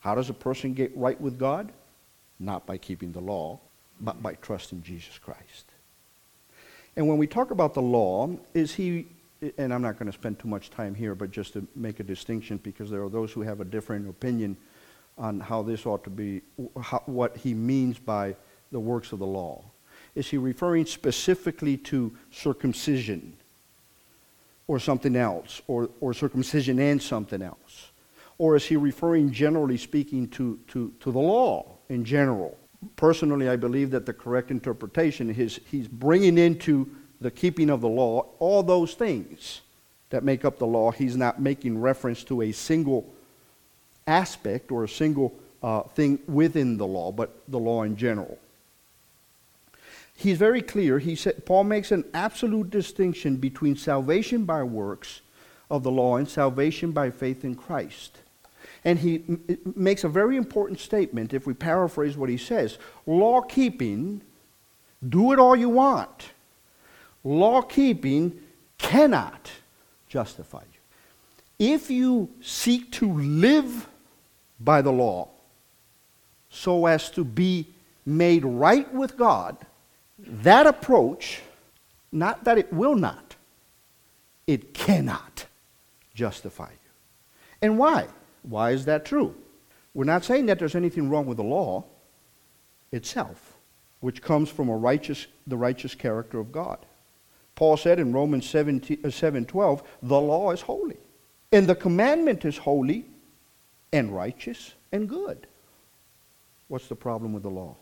How 0.00 0.14
does 0.14 0.28
a 0.28 0.34
person 0.34 0.74
get 0.74 0.94
right 0.96 1.18
with 1.18 1.38
God? 1.38 1.72
Not 2.38 2.66
by 2.66 2.76
keeping 2.78 3.12
the 3.12 3.20
law, 3.20 3.60
but 4.00 4.22
by 4.22 4.34
trusting 4.34 4.82
Jesus 4.82 5.18
Christ. 5.18 5.64
And 6.96 7.08
when 7.08 7.16
we 7.16 7.26
talk 7.26 7.50
about 7.50 7.74
the 7.74 7.82
law, 7.82 8.28
is 8.54 8.74
he, 8.74 9.06
and 9.58 9.72
I'm 9.72 9.82
not 9.82 9.98
going 9.98 10.10
to 10.10 10.16
spend 10.16 10.38
too 10.38 10.48
much 10.48 10.70
time 10.70 10.94
here, 10.94 11.14
but 11.14 11.30
just 11.30 11.52
to 11.54 11.66
make 11.74 12.00
a 12.00 12.02
distinction 12.02 12.58
because 12.62 12.90
there 12.90 13.02
are 13.02 13.08
those 13.08 13.32
who 13.32 13.42
have 13.42 13.60
a 13.60 13.64
different 13.64 14.08
opinion 14.08 14.56
on 15.18 15.40
how 15.40 15.62
this 15.62 15.86
ought 15.86 16.04
to 16.04 16.10
be, 16.10 16.42
how, 16.82 17.02
what 17.06 17.36
he 17.36 17.54
means 17.54 17.98
by 17.98 18.36
the 18.72 18.80
works 18.80 19.12
of 19.12 19.18
the 19.18 19.26
law. 19.26 19.62
Is 20.14 20.28
he 20.28 20.36
referring 20.38 20.86
specifically 20.86 21.76
to 21.78 22.14
circumcision 22.30 23.36
or 24.68 24.80
something 24.80 25.14
else, 25.14 25.62
or, 25.68 25.88
or 26.00 26.12
circumcision 26.12 26.78
and 26.80 27.00
something 27.00 27.40
else? 27.40 27.92
Or 28.38 28.56
is 28.56 28.66
he 28.66 28.76
referring, 28.76 29.30
generally 29.30 29.76
speaking, 29.76 30.28
to, 30.30 30.58
to, 30.68 30.92
to 31.00 31.12
the 31.12 31.18
law 31.18 31.78
in 31.88 32.04
general? 32.04 32.58
Personally, 32.96 33.48
I 33.48 33.56
believe 33.56 33.90
that 33.92 34.06
the 34.06 34.12
correct 34.12 34.50
interpretation 34.50 35.30
is 35.30 35.60
he's 35.70 35.88
bringing 35.88 36.36
into 36.36 36.90
the 37.20 37.30
keeping 37.30 37.70
of 37.70 37.80
the 37.80 37.88
law 37.88 38.26
all 38.38 38.62
those 38.62 38.94
things 38.94 39.62
that 40.10 40.22
make 40.22 40.44
up 40.44 40.58
the 40.58 40.66
law. 40.66 40.90
He's 40.90 41.16
not 41.16 41.40
making 41.40 41.80
reference 41.80 42.22
to 42.24 42.42
a 42.42 42.52
single 42.52 43.12
aspect 44.06 44.70
or 44.70 44.84
a 44.84 44.88
single 44.88 45.34
uh, 45.62 45.82
thing 45.82 46.18
within 46.28 46.76
the 46.76 46.86
law, 46.86 47.10
but 47.10 47.42
the 47.48 47.58
law 47.58 47.82
in 47.82 47.96
general. 47.96 48.38
He's 50.14 50.38
very 50.38 50.62
clear. 50.62 50.98
He 50.98 51.14
said, 51.14 51.44
Paul 51.44 51.64
makes 51.64 51.92
an 51.92 52.04
absolute 52.14 52.70
distinction 52.70 53.36
between 53.36 53.76
salvation 53.76 54.44
by 54.44 54.62
works 54.62 55.20
of 55.70 55.82
the 55.82 55.90
law 55.90 56.16
and 56.16 56.28
salvation 56.28 56.92
by 56.92 57.10
faith 57.10 57.44
in 57.44 57.54
Christ. 57.54 58.18
And 58.84 59.00
he 59.00 59.16
m- 59.28 59.58
makes 59.74 60.04
a 60.04 60.08
very 60.08 60.36
important 60.36 60.80
statement 60.80 61.34
if 61.34 61.46
we 61.46 61.52
paraphrase 61.52 62.16
what 62.16 62.30
he 62.30 62.38
says. 62.38 62.78
Law 63.04 63.42
keeping, 63.42 64.22
do 65.06 65.32
it 65.32 65.38
all 65.38 65.56
you 65.56 65.68
want. 65.68 66.30
Law 67.26 67.60
keeping 67.60 68.40
cannot 68.78 69.50
justify 70.08 70.60
you. 70.60 71.74
If 71.74 71.90
you 71.90 72.30
seek 72.40 72.92
to 72.92 73.12
live 73.12 73.88
by 74.60 74.80
the 74.80 74.92
law 74.92 75.30
so 76.50 76.86
as 76.86 77.10
to 77.10 77.24
be 77.24 77.66
made 78.04 78.44
right 78.44 78.92
with 78.94 79.16
God, 79.16 79.56
that 80.20 80.68
approach, 80.68 81.40
not 82.12 82.44
that 82.44 82.58
it 82.58 82.72
will 82.72 82.94
not, 82.94 83.34
it 84.46 84.72
cannot 84.72 85.46
justify 86.14 86.70
you. 86.70 86.90
And 87.60 87.76
why? 87.76 88.06
Why 88.44 88.70
is 88.70 88.84
that 88.84 89.04
true? 89.04 89.34
We're 89.94 90.04
not 90.04 90.24
saying 90.24 90.46
that 90.46 90.60
there's 90.60 90.76
anything 90.76 91.10
wrong 91.10 91.26
with 91.26 91.38
the 91.38 91.42
law 91.42 91.86
itself, 92.92 93.56
which 93.98 94.22
comes 94.22 94.48
from 94.48 94.68
a 94.68 94.76
righteous, 94.76 95.26
the 95.44 95.56
righteous 95.56 95.96
character 95.96 96.38
of 96.38 96.52
God. 96.52 96.78
Paul 97.56 97.78
said 97.78 97.98
in 97.98 98.12
Romans 98.12 98.48
7, 98.48 98.80
7:12, 98.80 99.80
uh, 99.80 99.82
the 100.02 100.20
law 100.20 100.52
is 100.52 100.60
holy, 100.60 100.98
and 101.50 101.66
the 101.66 101.74
commandment 101.74 102.44
is 102.44 102.58
holy 102.58 103.06
and 103.92 104.14
righteous 104.14 104.74
and 104.92 105.08
good. 105.08 105.46
What's 106.68 106.86
the 106.86 106.94
problem 106.94 107.32
with 107.32 107.42
the 107.42 107.50
law? 107.50 107.76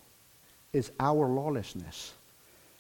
Is 0.73 0.93
our 1.01 1.27
lawlessness. 1.27 2.15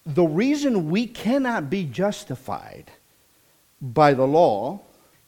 The 0.07 0.25
reason 0.25 0.91
we 0.91 1.07
cannot 1.07 1.69
be 1.69 1.85
justified 1.85 2.91
by 3.81 4.15
the 4.15 4.27
law 4.27 4.81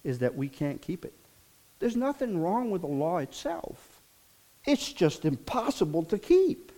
is 0.04 0.20
that 0.20 0.36
we 0.36 0.48
can't 0.48 0.80
keep 0.80 1.04
it. 1.04 1.14
There's 1.78 1.96
nothing 1.96 2.40
wrong 2.40 2.70
with 2.70 2.82
the 2.82 2.88
law 2.88 3.18
itself. 3.18 4.00
It's 4.64 4.92
just 4.92 5.24
impossible 5.24 6.04
to 6.04 6.18
keep. 6.18 6.72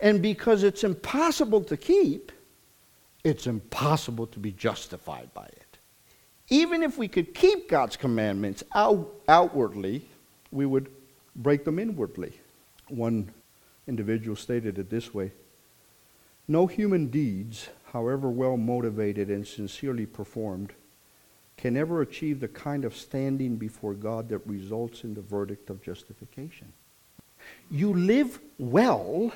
And 0.00 0.20
because 0.20 0.64
it's 0.64 0.84
impossible 0.84 1.62
to 1.64 1.76
keep, 1.76 2.32
it's 3.24 3.46
impossible 3.46 4.26
to 4.28 4.38
be 4.38 4.52
justified 4.52 5.32
by 5.34 5.46
it. 5.46 5.78
Even 6.50 6.82
if 6.82 6.98
we 6.98 7.08
could 7.08 7.34
keep 7.34 7.68
God's 7.68 7.96
commandments 7.96 8.62
out, 8.74 9.10
outwardly, 9.26 10.06
we 10.52 10.66
would 10.66 10.90
break 11.34 11.64
them 11.64 11.78
inwardly. 11.78 12.38
One 12.88 13.32
individual 13.88 14.36
stated 14.36 14.78
it 14.78 14.90
this 14.90 15.14
way 15.14 15.32
No 16.46 16.66
human 16.66 17.06
deeds, 17.08 17.70
however 17.92 18.28
well 18.28 18.58
motivated 18.58 19.30
and 19.30 19.46
sincerely 19.46 20.04
performed, 20.04 20.74
can 21.56 21.76
ever 21.76 22.02
achieve 22.02 22.40
the 22.40 22.48
kind 22.48 22.84
of 22.84 22.94
standing 22.94 23.56
before 23.56 23.94
God 23.94 24.28
that 24.28 24.46
results 24.46 25.02
in 25.02 25.14
the 25.14 25.22
verdict 25.22 25.70
of 25.70 25.82
justification. 25.82 26.72
You 27.70 27.94
live 27.94 28.38
well 28.58 29.32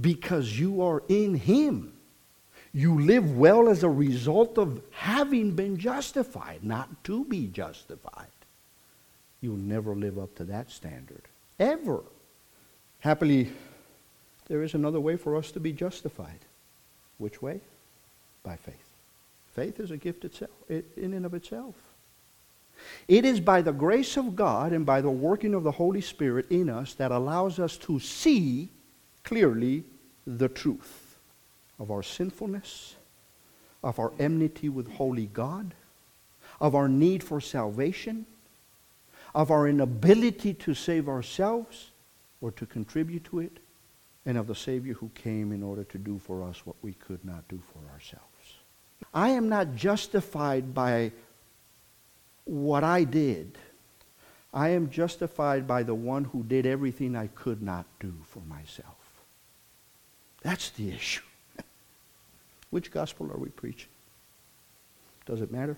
because 0.00 0.58
you 0.58 0.82
are 0.82 1.02
in 1.08 1.34
Him. 1.34 1.91
You 2.74 3.00
live 3.00 3.36
well 3.36 3.68
as 3.68 3.82
a 3.82 3.90
result 3.90 4.56
of 4.56 4.80
having 4.92 5.50
been 5.50 5.76
justified, 5.76 6.64
not 6.64 7.04
to 7.04 7.24
be 7.24 7.46
justified. 7.46 8.28
You'll 9.42 9.56
never 9.56 9.94
live 9.94 10.18
up 10.18 10.34
to 10.36 10.44
that 10.44 10.70
standard. 10.70 11.22
Ever. 11.58 12.00
Happily, 13.00 13.50
there 14.46 14.62
is 14.62 14.74
another 14.74 15.00
way 15.00 15.16
for 15.16 15.36
us 15.36 15.50
to 15.52 15.60
be 15.60 15.72
justified. 15.72 16.38
Which 17.18 17.42
way? 17.42 17.60
By 18.42 18.56
faith. 18.56 18.76
Faith 19.54 19.78
is 19.78 19.90
a 19.90 19.98
gift 19.98 20.24
itself, 20.24 20.50
in 20.70 21.12
and 21.12 21.26
of 21.26 21.34
itself. 21.34 21.74
It 23.06 23.26
is 23.26 23.38
by 23.38 23.60
the 23.60 23.72
grace 23.72 24.16
of 24.16 24.34
God 24.34 24.72
and 24.72 24.86
by 24.86 25.02
the 25.02 25.10
working 25.10 25.52
of 25.52 25.62
the 25.62 25.72
Holy 25.72 26.00
Spirit 26.00 26.46
in 26.50 26.70
us 26.70 26.94
that 26.94 27.12
allows 27.12 27.58
us 27.58 27.76
to 27.78 28.00
see 28.00 28.70
clearly 29.24 29.84
the 30.26 30.48
truth 30.48 31.01
of 31.78 31.90
our 31.90 32.02
sinfulness, 32.02 32.96
of 33.82 33.98
our 33.98 34.12
enmity 34.18 34.68
with 34.68 34.90
holy 34.92 35.26
God, 35.26 35.74
of 36.60 36.74
our 36.74 36.88
need 36.88 37.22
for 37.22 37.40
salvation, 37.40 38.26
of 39.34 39.50
our 39.50 39.66
inability 39.66 40.54
to 40.54 40.74
save 40.74 41.08
ourselves 41.08 41.90
or 42.40 42.50
to 42.52 42.66
contribute 42.66 43.24
to 43.24 43.40
it, 43.40 43.58
and 44.24 44.38
of 44.38 44.46
the 44.46 44.54
Savior 44.54 44.94
who 44.94 45.10
came 45.14 45.52
in 45.52 45.62
order 45.62 45.84
to 45.84 45.98
do 45.98 46.18
for 46.18 46.44
us 46.44 46.64
what 46.64 46.76
we 46.82 46.92
could 46.92 47.24
not 47.24 47.46
do 47.48 47.60
for 47.72 47.92
ourselves. 47.92 48.26
I 49.12 49.30
am 49.30 49.48
not 49.48 49.74
justified 49.74 50.74
by 50.74 51.12
what 52.44 52.84
I 52.84 53.04
did. 53.04 53.58
I 54.54 54.70
am 54.70 54.90
justified 54.90 55.66
by 55.66 55.82
the 55.82 55.94
one 55.94 56.24
who 56.24 56.42
did 56.42 56.66
everything 56.66 57.16
I 57.16 57.28
could 57.28 57.62
not 57.62 57.86
do 58.00 58.14
for 58.22 58.40
myself. 58.40 58.96
That's 60.42 60.70
the 60.70 60.90
issue. 60.90 61.22
Which 62.72 62.90
gospel 62.90 63.30
are 63.30 63.36
we 63.38 63.50
preaching? 63.50 63.90
Does 65.26 65.42
it 65.42 65.52
matter? 65.52 65.76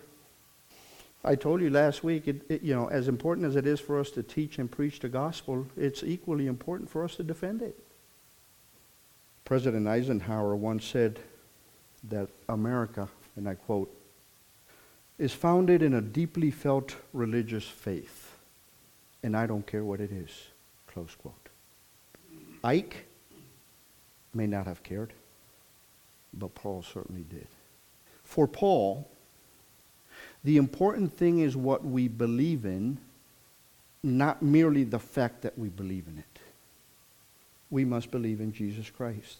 I 1.25 1.35
told 1.35 1.61
you 1.61 1.69
last 1.69 2.05
week, 2.05 2.29
it, 2.29 2.43
it, 2.49 2.63
you 2.63 2.73
know, 2.73 2.87
as 2.87 3.09
important 3.09 3.49
as 3.49 3.57
it 3.57 3.67
is 3.67 3.81
for 3.81 3.99
us 3.99 4.11
to 4.13 4.23
teach 4.23 4.61
and 4.61 4.71
preach 4.71 5.01
the 5.01 5.09
gospel, 5.09 5.67
it's 5.77 6.05
equally 6.05 6.47
important 6.47 6.89
for 6.89 7.03
us 7.03 7.17
to 7.17 7.25
defend 7.25 7.63
it. 7.63 7.77
President 9.45 9.89
Eisenhower 9.89 10.55
once 10.55 10.85
said 10.85 11.19
that 12.11 12.29
America, 12.49 13.09
and 13.35 13.49
I 13.49 13.57
quote, 13.57 13.93
is 15.19 15.33
founded 15.33 15.83
in 15.83 15.95
a 15.95 16.01
deeply 16.01 16.53
felt 16.53 16.95
religious 17.13 17.65
faith, 17.65 18.37
and 19.25 19.37
I 19.37 19.47
don't 19.47 19.67
care 19.67 19.83
what 19.83 20.01
it 20.01 20.13
is, 20.13 20.31
close 20.87 21.17
quote. 21.17 21.49
Ike 22.63 23.05
may 24.33 24.47
not 24.47 24.67
have 24.67 24.85
cared, 24.85 25.13
but 26.39 26.55
Paul 26.55 26.83
certainly 26.83 27.25
did. 27.29 27.47
For 28.25 28.47
Paul, 28.47 29.09
the 30.43 30.57
important 30.57 31.17
thing 31.17 31.41
is 31.41 31.57
what 31.57 31.85
we 31.85 32.09
believe 32.09 32.65
in, 32.65 32.99
not 34.03 34.43
merely 34.43 34.85
the 34.85 34.99
fact 34.99 35.43
that 35.43 35.59
we 35.59 35.69
believe 35.69 36.07
in 36.07 36.19
it. 36.19 36.41
We 37.71 37.85
must 37.85 38.11
believe 38.11 38.41
in 38.41 38.53
Jesus 38.53 38.91
Christ. 38.91 39.39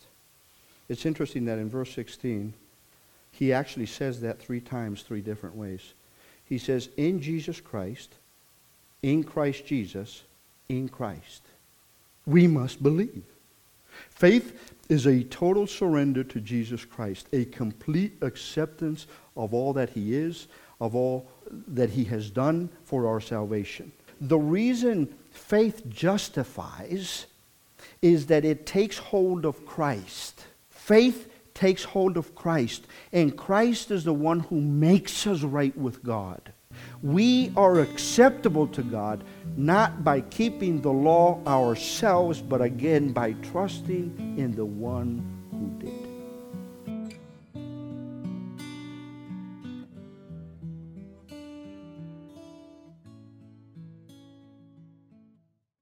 It's 0.89 1.07
interesting 1.07 1.45
that 1.47 1.59
in 1.59 1.69
verse 1.69 1.93
16, 1.95 2.55
he 3.31 3.53
actually 3.53 3.87
says 3.87 4.21
that 4.21 4.41
three 4.41 4.61
times, 4.61 5.03
three 5.03 5.21
different 5.21 5.57
ways. 5.57 5.93
He 6.47 6.59
says, 6.59 6.89
in 6.97 7.21
Jesus 7.21 7.61
Christ, 7.61 8.15
in 9.03 9.25
Christ 9.25 9.67
Jesus, 9.67 10.23
in 10.69 10.89
Christ. 10.89 11.43
We 12.27 12.47
must 12.47 12.83
believe. 12.83 13.25
Faith 14.11 14.75
is 14.89 15.07
a 15.07 15.25
total 15.25 15.67
surrender 15.67 16.23
to 16.25 16.41
Jesus 16.41 16.85
Christ, 16.85 17.27
a 17.33 17.45
complete 17.47 18.17
acceptance 18.23 19.07
of 19.37 19.55
all 19.55 19.73
that 19.73 19.91
he 19.91 20.15
is, 20.15 20.49
of 20.81 20.95
all 20.95 21.29
that 21.69 21.91
he 21.91 22.05
has 22.05 22.31
done 22.31 22.69
for 22.85 23.07
our 23.07 23.21
salvation. 23.21 23.93
The 24.21 24.39
reason 24.39 25.15
faith 25.31 25.89
justifies 25.89 27.27
is 28.03 28.27
that 28.27 28.45
it 28.45 28.67
takes 28.67 28.99
hold 28.99 29.45
of 29.45 29.67
Christ. 29.67 30.45
Faith 30.71 31.31
takes 31.55 31.85
hold 31.85 32.17
of 32.17 32.35
Christ, 32.35 32.87
and 33.13 33.37
Christ 33.37 33.91
is 33.91 34.05
the 34.05 34.15
one 34.15 34.41
who 34.41 34.61
makes 34.61 35.27
us 35.27 35.43
right 35.43 35.77
with 35.77 36.03
God. 36.03 36.53
We 37.05 37.53
are 37.55 37.81
acceptable 37.81 38.67
to 38.69 38.83
God 38.83 39.25
not 39.59 40.03
by 40.03 40.23
keeping 40.23 40.81
the 40.81 40.91
law 40.91 41.39
ourselves, 41.47 42.41
but 42.41 42.63
again 42.63 43.13
by 43.13 43.33
trusting 43.53 44.37
in 44.39 44.57
the 44.57 44.65
one 44.65 45.23